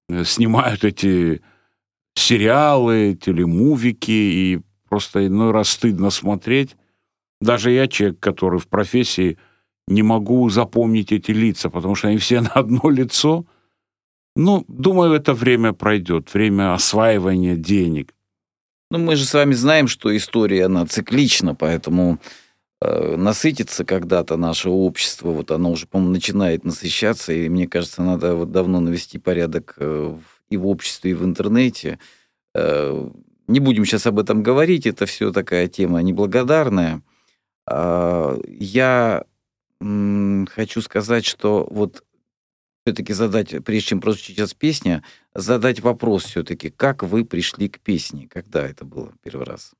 [0.08, 1.40] э, снимают эти
[2.14, 6.76] сериалы, телемувики, и просто иной раз стыдно смотреть.
[7.40, 9.38] Даже я, человек, который в профессии,
[9.86, 13.46] не могу запомнить эти лица, потому что они все на одно лицо.
[14.36, 18.14] Ну, думаю, это время пройдет, время осваивания денег.
[18.90, 22.18] Ну, мы же с вами знаем, что история, она циклична, поэтому
[22.80, 28.34] э, насытится когда-то наше общество, вот оно уже, по-моему, начинает насыщаться, и мне кажется, надо
[28.34, 30.16] вот давно навести порядок э,
[30.48, 31.98] и в обществе, и в интернете.
[32.54, 33.10] Э,
[33.46, 37.02] не будем сейчас об этом говорить, это все такая тема неблагодарная.
[37.66, 39.24] А, я
[39.80, 42.04] хочу сказать, что вот
[42.88, 48.26] все-таки задать, прежде чем прозвучит сейчас песня, задать вопрос все-таки, как вы пришли к песне,
[48.28, 49.74] когда это было первый раз?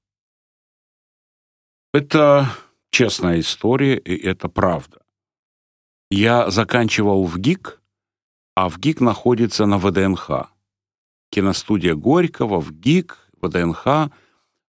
[1.95, 2.51] Это
[2.91, 5.01] честная история, и это правда.
[6.11, 7.81] Я заканчивал в ГИК,
[8.55, 10.51] а в ГИК находится на ВДНХ.
[11.31, 14.11] Киностудия Горького, в ГИК, ВДНХ.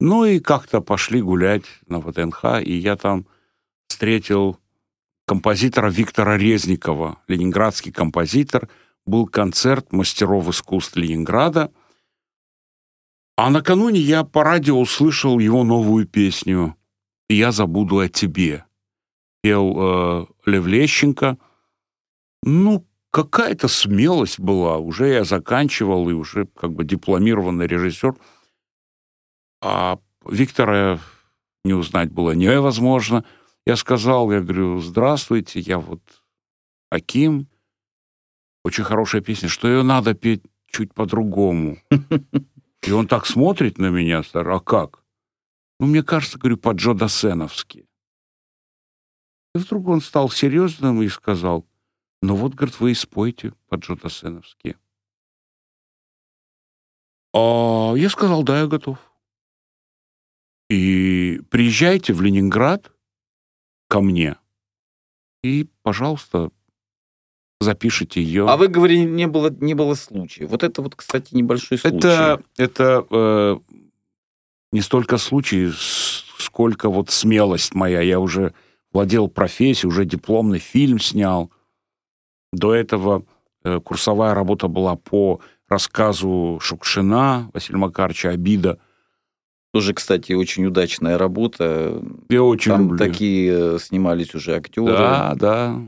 [0.00, 3.28] Ну и как-то пошли гулять на ВДНХ, и я там
[3.86, 4.58] встретил
[5.26, 8.68] композитора Виктора Резникова, ленинградский композитор.
[9.06, 11.72] Был концерт мастеров искусств Ленинграда.
[13.36, 16.76] А накануне я по радио услышал его новую песню
[17.28, 18.64] «Я забуду о тебе».
[19.42, 21.36] Пел э, Лев Лещенко.
[22.42, 24.78] Ну, какая-то смелость была.
[24.78, 28.14] Уже я заканчивал, и уже как бы дипломированный режиссер.
[29.60, 30.98] А Виктора
[31.64, 33.24] не узнать было невозможно.
[33.66, 36.02] Я сказал, я говорю, здравствуйте, я вот
[36.90, 37.48] Аким.
[38.62, 39.48] Очень хорошая песня.
[39.48, 41.78] Что ее надо петь чуть по-другому?
[42.82, 45.02] И он так смотрит на меня, стар, а как?
[45.80, 47.88] Ну, мне кажется, говорю, по Джо Досеновски.
[49.54, 51.66] И вдруг он стал серьезным и сказал,
[52.20, 54.76] ну вот, говорит, вы и спойте по Джо Досеновски.
[57.32, 58.98] А я сказал, да, я готов.
[60.68, 62.93] И приезжайте в Ленинград
[63.94, 64.34] ко мне
[65.44, 66.50] и, пожалуйста,
[67.60, 68.48] запишите ее.
[68.48, 70.46] А вы говорили, не было, не было случая.
[70.46, 71.98] Вот это вот, кстати, небольшой случай.
[71.98, 73.56] Это, это э,
[74.72, 75.70] не столько случай,
[76.38, 78.00] сколько вот смелость моя.
[78.00, 78.52] Я уже
[78.92, 81.52] владел профессией, уже дипломный фильм снял.
[82.52, 83.24] До этого
[83.62, 88.80] э, курсовая работа была по рассказу Шукшина Василия Макаровича «Обида».
[89.74, 92.00] Тоже, кстати, очень удачная работа.
[92.28, 92.98] Я очень Там люблю.
[92.98, 94.86] такие э, снимались уже актеры.
[94.86, 95.80] Да, да.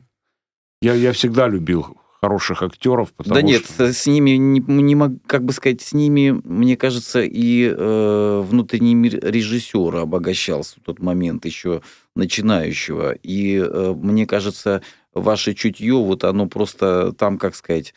[0.82, 3.92] Я, я всегда любил хороших актеров, потому да нет, что...
[3.92, 8.96] с ними, не, не мог- как бы сказать, с ними, мне кажется, и э, внутренний
[8.96, 11.80] мир режиссера обогащался в тот момент еще
[12.16, 13.12] начинающего.
[13.12, 14.82] И э, мне кажется,
[15.14, 17.94] ваше чутье, вот оно просто там, как сказать,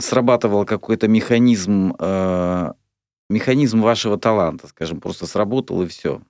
[0.00, 2.72] срабатывал какой-то механизм э,
[3.30, 6.20] механизм вашего таланта, скажем, просто сработал и все.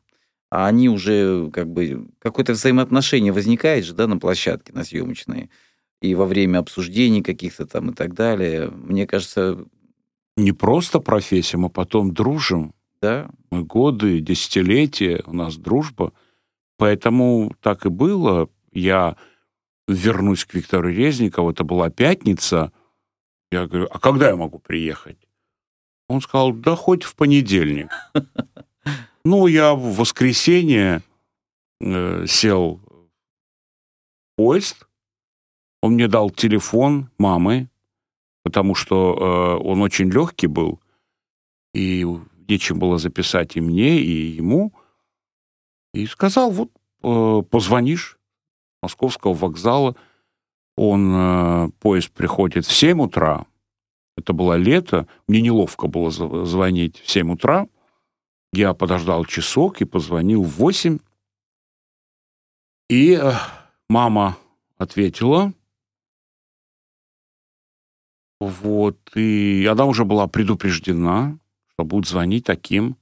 [0.51, 5.51] А они уже как бы какое-то взаимоотношение возникает же, да, на площадке, на съемочной,
[6.01, 8.71] и во время обсуждений каких-то там и так далее.
[8.71, 9.65] Мне кажется,
[10.37, 12.75] Не просто профессия, мы потом дружим.
[13.01, 16.13] да, Мы годы, десятилетия, у нас дружба.
[16.77, 18.49] Поэтому так и было.
[18.73, 19.17] Я
[19.89, 22.73] вернусь к Виктору Резникову, это была пятница.
[23.53, 25.24] Я говорю, а когда я могу приехать?
[26.09, 27.91] Он сказал, да хоть в понедельник.
[29.27, 31.01] Ну, я в воскресенье
[31.81, 33.09] э, сел в
[34.37, 34.87] поезд,
[35.81, 37.71] он мне дал телефон мамы,
[38.43, 40.79] потому что э, он очень легкий был,
[41.73, 42.07] и
[42.49, 44.75] нечем было записать и мне, и ему.
[45.95, 46.71] И сказал, вот
[47.03, 48.19] э, позвонишь
[48.83, 49.97] московского вокзала.
[50.77, 53.47] Он, э, поезд приходит в 7 утра.
[54.17, 55.09] Это было лето.
[55.27, 57.69] Мне неловко было зв- звонить в 7 утра.
[58.53, 60.99] Я подождал часок и позвонил в 8.
[62.89, 63.33] И э,
[63.89, 64.39] мама
[64.77, 65.53] ответила.
[68.41, 71.39] Вот, и она уже была предупреждена,
[71.73, 72.97] что будет звонить таким.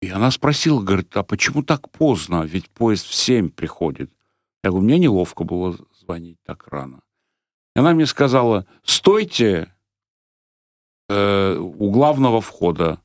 [0.00, 2.42] И она спросила, говорит, а почему так поздно?
[2.44, 4.10] Ведь поезд в 7 приходит.
[4.64, 7.02] Я говорю, мне неловко было звонить так рано.
[7.74, 9.74] Она мне сказала, стойте
[11.08, 13.00] э, у главного входа.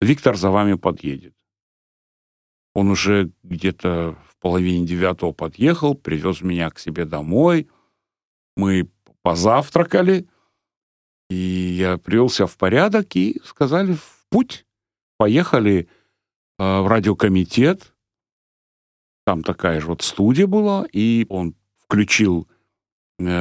[0.00, 1.34] Виктор за вами подъедет.
[2.74, 7.68] Он уже где-то в половине девятого подъехал, привез меня к себе домой.
[8.56, 8.90] Мы
[9.22, 10.28] позавтракали,
[11.28, 14.66] и я привел себя в порядок, и сказали в путь.
[15.16, 15.88] Поехали
[16.58, 17.94] э, в радиокомитет.
[19.26, 22.48] Там такая же вот студия была, и он включил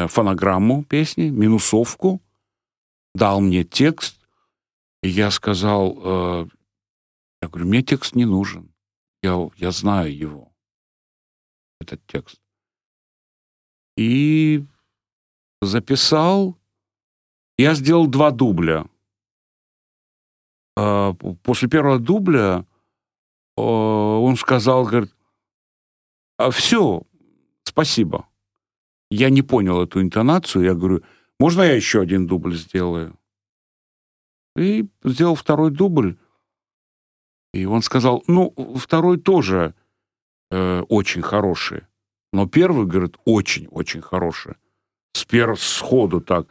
[0.07, 2.21] фонограмму песни, минусовку,
[3.15, 4.19] дал мне текст,
[5.01, 5.97] и я сказал,
[6.43, 6.47] э,
[7.41, 8.73] я говорю, мне текст не нужен,
[9.23, 10.53] я, я знаю его,
[11.79, 12.41] этот текст.
[13.97, 14.65] И
[15.61, 16.57] записал,
[17.57, 18.87] я сделал два дубля.
[20.75, 21.13] П-
[21.43, 22.65] После первого дубля
[23.57, 25.13] э, он сказал, говорит,
[26.37, 27.01] а все,
[27.63, 28.28] спасибо.
[29.11, 31.01] Я не понял эту интонацию, я говорю,
[31.39, 33.17] можно я еще один дубль сделаю?
[34.55, 36.17] И сделал второй дубль.
[37.53, 39.73] И он сказал, ну, второй тоже
[40.51, 41.83] э, очень хороший.
[42.31, 44.55] Но первый, говорит, очень-очень хороший.
[45.13, 46.47] С первого сходу так.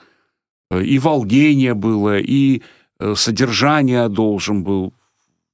[0.70, 2.62] И волнение было, и
[2.98, 4.92] э, содержание должен был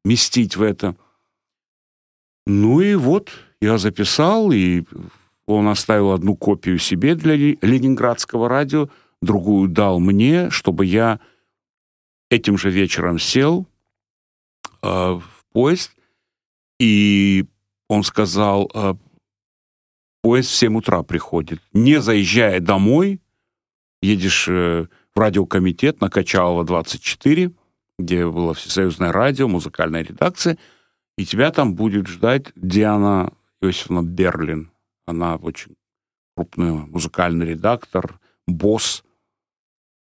[0.04, 0.96] вместить в это.
[2.46, 3.30] Ну и вот,
[3.60, 4.84] я записал, и
[5.46, 8.88] он оставил одну копию себе для Ле- ленинградского радио,
[9.20, 11.20] другую дал мне, чтобы я
[12.30, 13.66] этим же вечером сел
[14.82, 15.92] э, в поезд,
[16.78, 17.46] и
[17.88, 18.94] он сказал, э,
[20.22, 21.60] поезд в 7 утра приходит.
[21.72, 23.20] Не заезжая домой,
[24.02, 27.52] едешь э, в радиокомитет на Качалова 24,
[27.98, 30.58] где было всесоюзное радио, музыкальная редакция,
[31.16, 34.70] и тебя там будет ждать Диана Иосифовна Берлин.
[35.06, 35.76] Она очень
[36.36, 39.04] крупный музыкальный редактор, босс.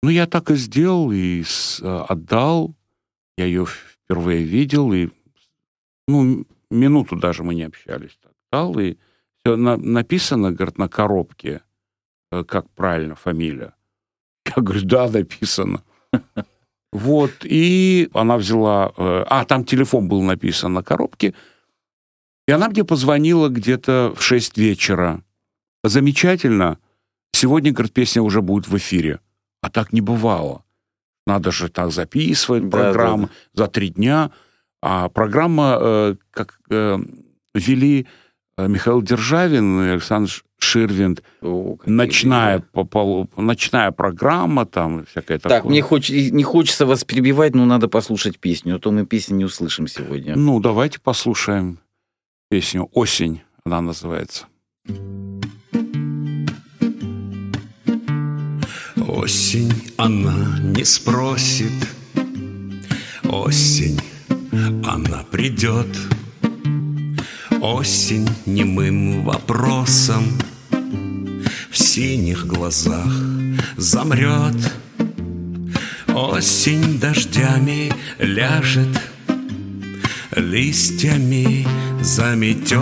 [0.02, 2.76] Ну, я так и сделал, и э, отдал.
[3.38, 5.10] Я ее впервые видел, и
[6.08, 8.18] ну, минуту даже мы не общались.
[8.22, 8.98] Так, дал, и
[9.40, 11.62] все написано, говорит, на коробке,
[12.32, 13.74] э, как правильно фамилия.
[14.46, 15.84] Я говорю, да, написано.
[16.92, 18.92] Вот, и она взяла...
[18.98, 21.36] э, А, там телефон был написан на коробке.
[22.50, 25.22] И она мне позвонила где-то в 6 вечера.
[25.84, 26.80] Замечательно.
[27.32, 29.20] Сегодня, говорит, песня уже будет в эфире.
[29.62, 30.64] А так не бывало.
[31.28, 34.32] Надо же так записывать Да, программу за три дня.
[34.82, 36.98] А программа, э, как э,
[37.54, 38.08] вели
[38.58, 45.56] э, Михаил Державин и Александр Ширвинд, О, ночная, по- ночная программа, там всякое такое.
[45.60, 49.36] Так, мне хоч- не хочется вас перебивать, но надо послушать песню, а то мы песню
[49.38, 50.36] не услышим сегодня.
[50.36, 51.78] Ну, давайте послушаем
[52.50, 54.46] песню «Осень», она называется.
[59.08, 61.72] Осень она не спросит,
[63.24, 64.00] осень
[64.84, 65.96] она придет,
[67.62, 70.24] осень немым вопросом
[71.70, 73.14] в синих глазах
[73.78, 74.74] замрет,
[76.08, 79.00] осень дождями ляжет,
[80.40, 81.68] листьями
[82.02, 82.80] заметет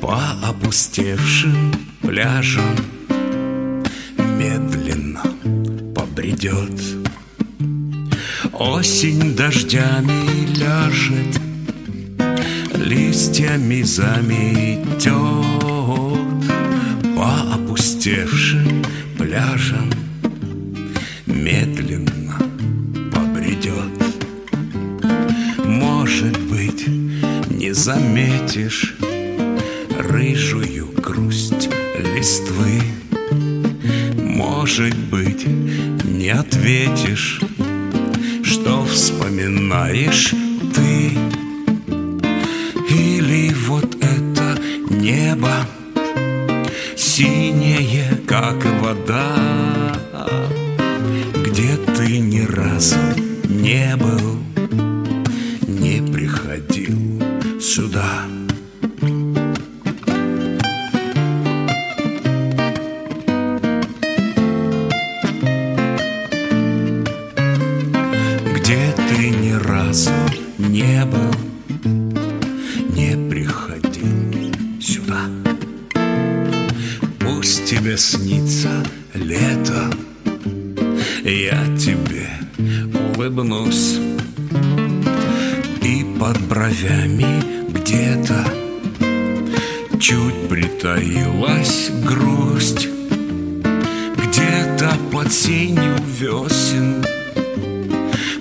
[0.00, 2.76] по опустевшим пляжам
[4.18, 5.22] медленно
[5.94, 6.80] побредет.
[8.52, 11.40] Осень дождями ляжет,
[12.74, 15.12] листьями заметет
[17.16, 18.84] по опустевшим
[19.16, 19.90] пляжам
[21.26, 22.03] медленно
[27.84, 28.96] заметишь
[29.98, 31.68] рыжую грусть
[31.98, 32.80] листвы.
[34.16, 35.46] Может быть,
[36.02, 37.42] не ответишь,
[38.42, 40.32] что вспоминаешь
[40.74, 41.10] ты.
[42.88, 44.58] Или вот это
[44.88, 45.54] небо
[46.96, 49.63] синее, как вода,
[83.24, 83.98] улыбнусь.
[85.82, 88.44] И под бровями где-то
[89.98, 92.88] чуть притаилась грусть.
[94.16, 97.04] Где-то под сенью весен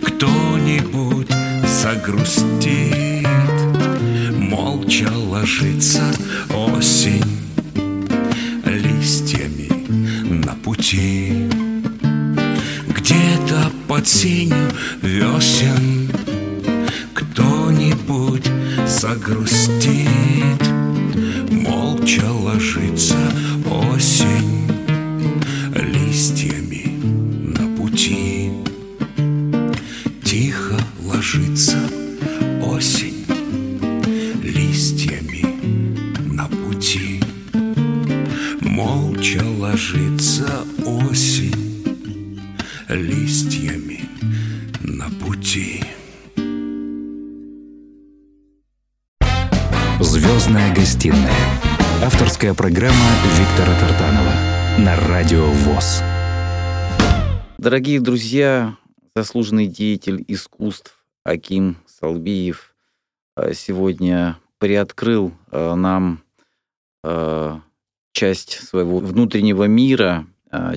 [0.02, 1.30] кто-нибудь
[1.82, 3.28] загрустит,
[4.38, 6.04] молча ложится
[6.54, 7.24] осень
[8.66, 9.70] листьями
[10.44, 11.50] на пути.
[12.88, 14.53] Где-то под сенью
[57.74, 58.78] Дорогие друзья,
[59.16, 62.76] заслуженный деятель искусств Аким Салбиев
[63.36, 66.22] э, сегодня приоткрыл э, нам
[67.04, 67.60] э,
[68.12, 70.28] часть своего внутреннего мира,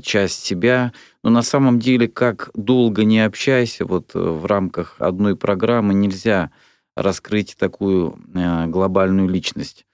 [0.00, 0.94] часть себя.
[1.22, 6.50] Но на самом деле, как долго не общайся, вот в рамках одной программы нельзя
[6.96, 8.18] раскрыть такую
[8.68, 9.84] глобальную личность.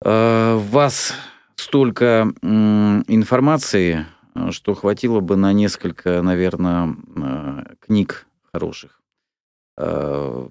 [0.00, 1.12] В вас
[1.56, 4.06] столько информации,
[4.50, 9.00] что хватило бы на несколько, наверное, э, книг хороших.
[9.76, 10.48] Э,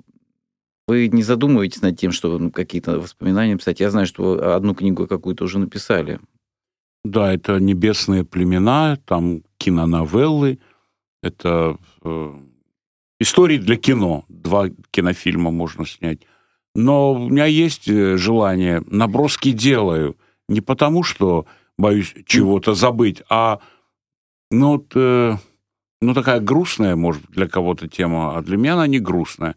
[0.87, 3.79] Вы не задумываетесь над тем, что ну, какие-то воспоминания писать?
[3.79, 6.19] Я знаю, что вы одну книгу какую-то уже написали.
[7.03, 10.59] Да, это «Небесные племена», там киноновеллы,
[11.21, 12.33] это э,
[13.19, 14.25] истории для кино.
[14.27, 16.19] Два кинофильма можно снять.
[16.75, 20.17] Но у меня есть э, желание, наброски делаю.
[20.47, 21.45] Не потому, что
[21.79, 23.59] боюсь чего-то забыть, а
[24.51, 25.37] ну, вот, э,
[26.01, 29.55] ну, такая грустная, может, для кого-то тема, а для меня она не грустная.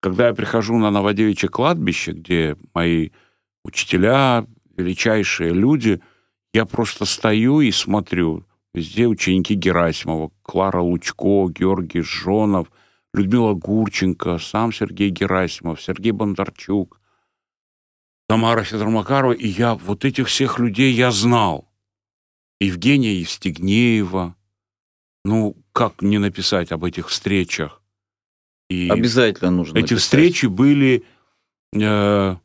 [0.00, 3.10] Когда я прихожу на Новодевичье кладбище, где мои
[3.64, 4.46] учителя,
[4.76, 6.00] величайшие люди,
[6.54, 8.44] я просто стою и смотрю.
[8.72, 12.70] Везде ученики Герасимова, Клара Лучко, Георгий Жонов,
[13.12, 17.00] Людмила Гурченко, сам Сергей Герасимов, Сергей Бондарчук,
[18.28, 19.32] Тамара Федормакарова.
[19.32, 21.68] И я вот этих всех людей я знал.
[22.60, 24.34] Евгения Евстигнеева.
[25.24, 27.82] Ну, как не написать об этих встречах?
[28.68, 30.02] И Обязательно нужно эти написать.
[30.02, 31.04] встречи были
[31.72, 32.36] э,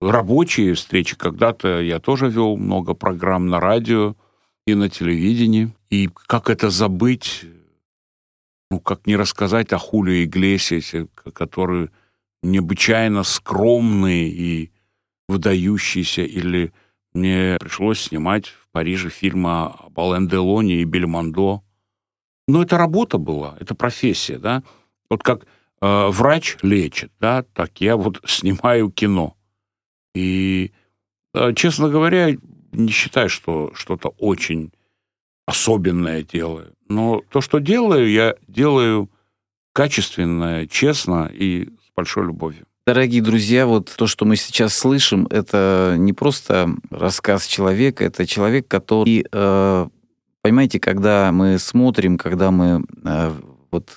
[0.00, 1.16] рабочие встречи.
[1.16, 4.16] Когда-то я тоже вел много программ на радио
[4.66, 5.72] и на телевидении.
[5.90, 7.44] И как это забыть?
[8.70, 11.90] Ну, как не рассказать о Хулио Иглесиасе, который
[12.42, 14.70] необычайно скромный и
[15.28, 16.22] выдающийся.
[16.22, 16.72] Или
[17.12, 21.62] мне пришлось снимать в Париже фильм о Ален Делоне и Бельмондо.
[22.46, 24.62] Но это работа была, это профессия, да.
[25.08, 25.46] Вот как
[25.80, 29.36] э, врач лечит, да, так я вот снимаю кино.
[30.14, 30.72] И,
[31.32, 32.36] э, честно говоря,
[32.72, 34.72] не считаю, что что-то очень
[35.46, 36.74] особенное делаю.
[36.88, 39.10] Но то, что делаю, я делаю
[39.72, 42.66] качественно, честно и с большой любовью.
[42.86, 48.68] Дорогие друзья, вот то, что мы сейчас слышим, это не просто рассказ человека, это человек,
[48.68, 49.88] который, э,
[50.42, 53.32] понимаете, когда мы смотрим, когда мы э,
[53.70, 53.88] вот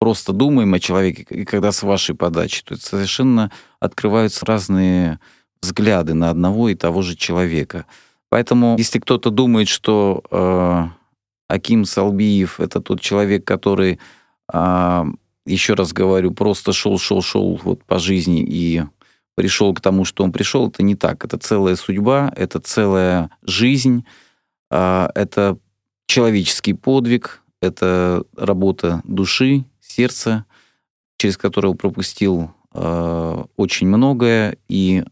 [0.00, 5.20] просто думаем о человеке, и когда с вашей подачи, то это совершенно открываются разные
[5.62, 7.86] взгляды на одного и того же человека.
[8.30, 10.84] Поэтому, если кто-то думает, что э,
[11.46, 14.00] Аким Салбиев это тот человек, который,
[14.52, 15.04] э,
[15.52, 18.82] еще раз говорю, просто шел, шел, шел вот по жизни и
[19.34, 21.24] пришел к тому, что он пришел, это не так.
[21.24, 24.04] Это целая судьба, это целая жизнь,
[24.70, 25.58] э, это
[26.06, 30.44] человеческий подвиг, это работа души, сердца,
[31.18, 35.04] через которое пропустил э, очень многое и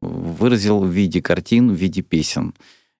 [0.00, 2.54] выразил в виде картин, в виде песен.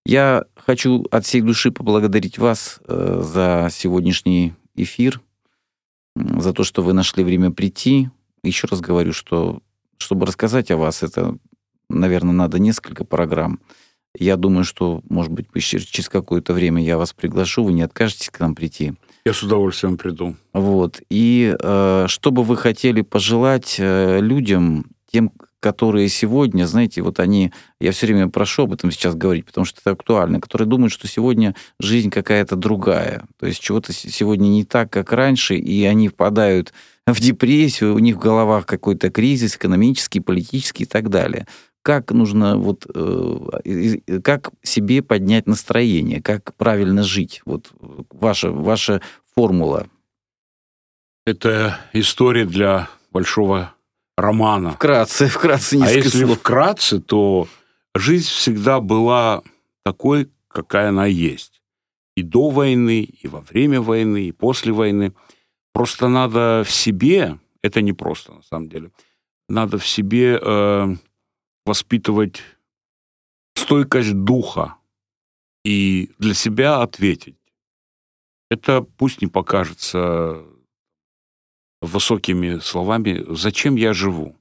[0.06, 5.20] Я хочу от всей души поблагодарить вас э, за сегодняшний эфир,
[6.16, 8.10] за то, что вы нашли время прийти.
[8.42, 9.60] Еще раз говорю, что
[9.98, 11.36] чтобы рассказать о вас, это,
[11.88, 13.60] наверное, надо несколько программ.
[14.16, 18.38] Я думаю, что, может быть, через какое-то время я вас приглашу, вы не откажетесь к
[18.38, 18.94] нам прийти.
[19.24, 20.36] Я с удовольствием приду.
[20.52, 21.00] Вот.
[21.10, 25.32] И э, что бы вы хотели пожелать э, людям, тем,
[25.64, 27.50] которые сегодня, знаете, вот они,
[27.80, 31.08] я все время прошу об этом сейчас говорить, потому что это актуально, которые думают, что
[31.08, 36.74] сегодня жизнь какая-то другая, то есть чего-то сегодня не так, как раньше, и они впадают
[37.06, 41.46] в депрессию, у них в головах какой-то кризис экономический, политический и так далее.
[41.80, 47.40] Как нужно вот, э, как себе поднять настроение, как правильно жить?
[47.46, 47.72] Вот
[48.10, 49.00] ваша, ваша
[49.34, 49.86] формула.
[51.24, 53.73] Это история для большого
[54.16, 54.72] романа.
[54.72, 56.38] Вкратце, вкратце А несколько если слов.
[56.38, 57.48] вкратце, то
[57.94, 59.42] жизнь всегда была
[59.84, 61.62] такой, какая она есть.
[62.16, 65.12] И до войны, и во время войны, и после войны.
[65.72, 68.92] Просто надо в себе, это не просто на самом деле,
[69.48, 70.96] надо в себе э,
[71.66, 72.42] воспитывать
[73.56, 74.76] стойкость духа
[75.64, 77.36] и для себя ответить.
[78.50, 80.44] Это пусть не покажется
[81.84, 84.36] высокими словами, зачем я живу?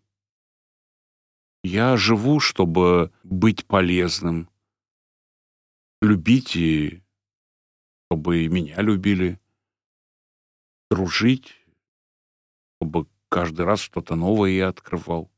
[1.63, 4.49] Я живу, чтобы быть полезным,
[6.01, 7.01] любить и
[8.09, 9.39] чтобы и меня любили,
[10.91, 11.55] дружить,
[12.77, 15.31] чтобы каждый раз что-то новое я открывал.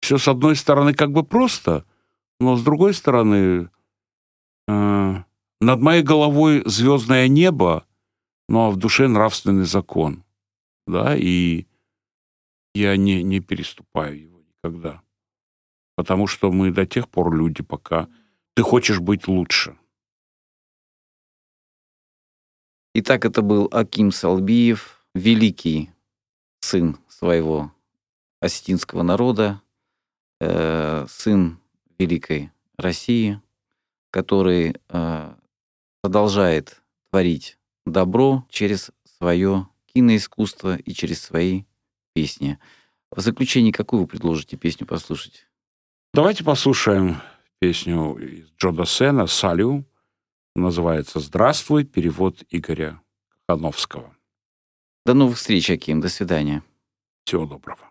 [0.00, 1.84] Все, с одной стороны, как бы просто,
[2.38, 3.70] но с другой стороны,
[4.68, 5.14] э,
[5.60, 7.86] над моей головой звездное небо,
[8.48, 10.22] ну а в душе нравственный закон—
[10.88, 11.66] да, и
[12.74, 15.02] я не, не переступаю его никогда.
[15.96, 18.08] Потому что мы до тех пор люди, пока
[18.54, 19.76] ты хочешь быть лучше.
[22.94, 25.90] Итак, это был Аким Салбиев, великий
[26.60, 27.72] сын своего
[28.40, 29.62] осетинского народа,
[30.40, 31.60] э, сын
[31.98, 33.40] великой России,
[34.10, 35.34] который э,
[36.00, 39.68] продолжает творить добро через свое
[39.98, 41.64] киноискусство и через свои
[42.14, 42.60] песни.
[43.10, 45.48] В заключение, какую вы предложите песню послушать?
[46.14, 47.16] Давайте послушаем
[47.58, 49.84] песню из Джо Досена «Салю».
[50.54, 53.02] Называется «Здравствуй», перевод Игоря
[53.46, 54.16] Кахановского.
[55.04, 56.00] До новых встреч, Аким.
[56.00, 56.62] До свидания.
[57.24, 57.90] Всего доброго.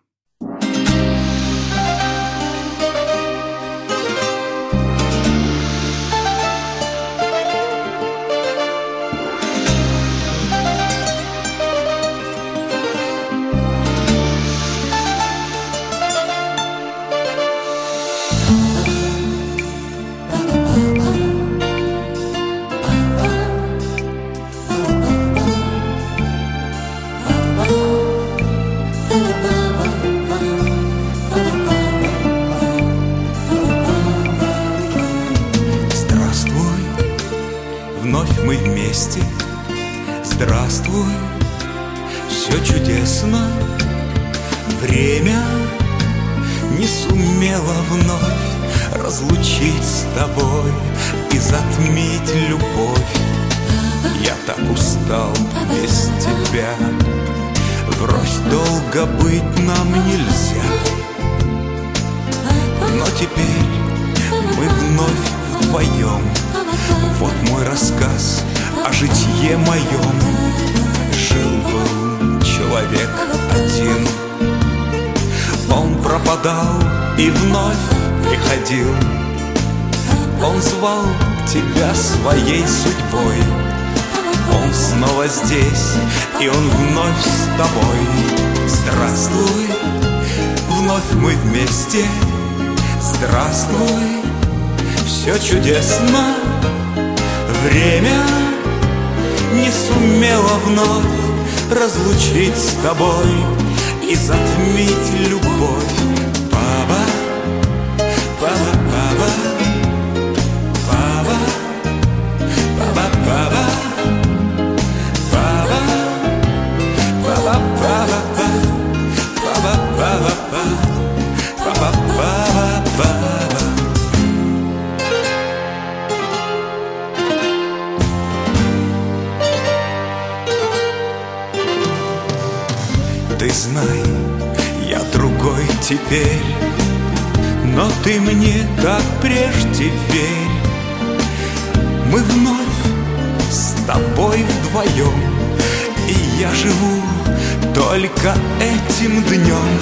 [148.28, 149.80] Только этим днем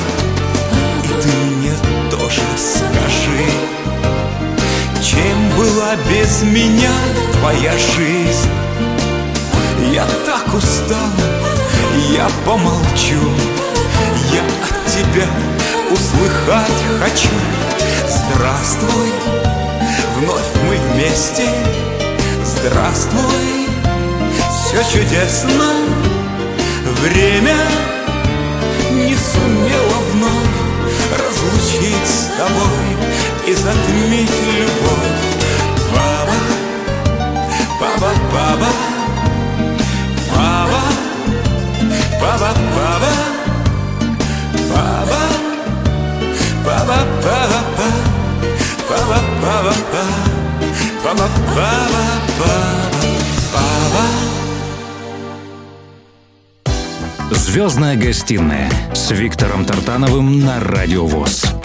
[1.05, 1.73] И ты мне
[2.11, 3.47] тоже скажи
[5.03, 6.93] Чем была без меня
[7.35, 8.51] твоя жизнь
[9.93, 11.11] Я так устал
[12.13, 13.19] я помолчу,
[14.33, 15.27] я от тебя
[15.91, 17.31] услыхать хочу.
[18.07, 19.13] Здравствуй,
[20.19, 21.45] вновь мы вместе.
[22.45, 23.69] Здравствуй,
[24.51, 25.73] все чудесно.
[27.01, 27.57] Время
[29.17, 30.57] не сумело вновь
[31.11, 32.87] разлучить с тобой
[33.47, 35.17] и затмить любовь.
[35.93, 36.39] Баба,
[37.81, 38.71] баба, баба,
[40.35, 40.83] баба.
[42.21, 43.13] Баба, баба,
[44.69, 45.23] баба,
[46.65, 47.59] баба, баба, баба,
[48.89, 49.19] баба,
[51.07, 52.55] баба, баба,
[53.53, 54.05] баба.
[57.31, 58.71] Звездная гостиная
[59.07, 61.56] с Виктором Тартановым на Радио ВОЗ.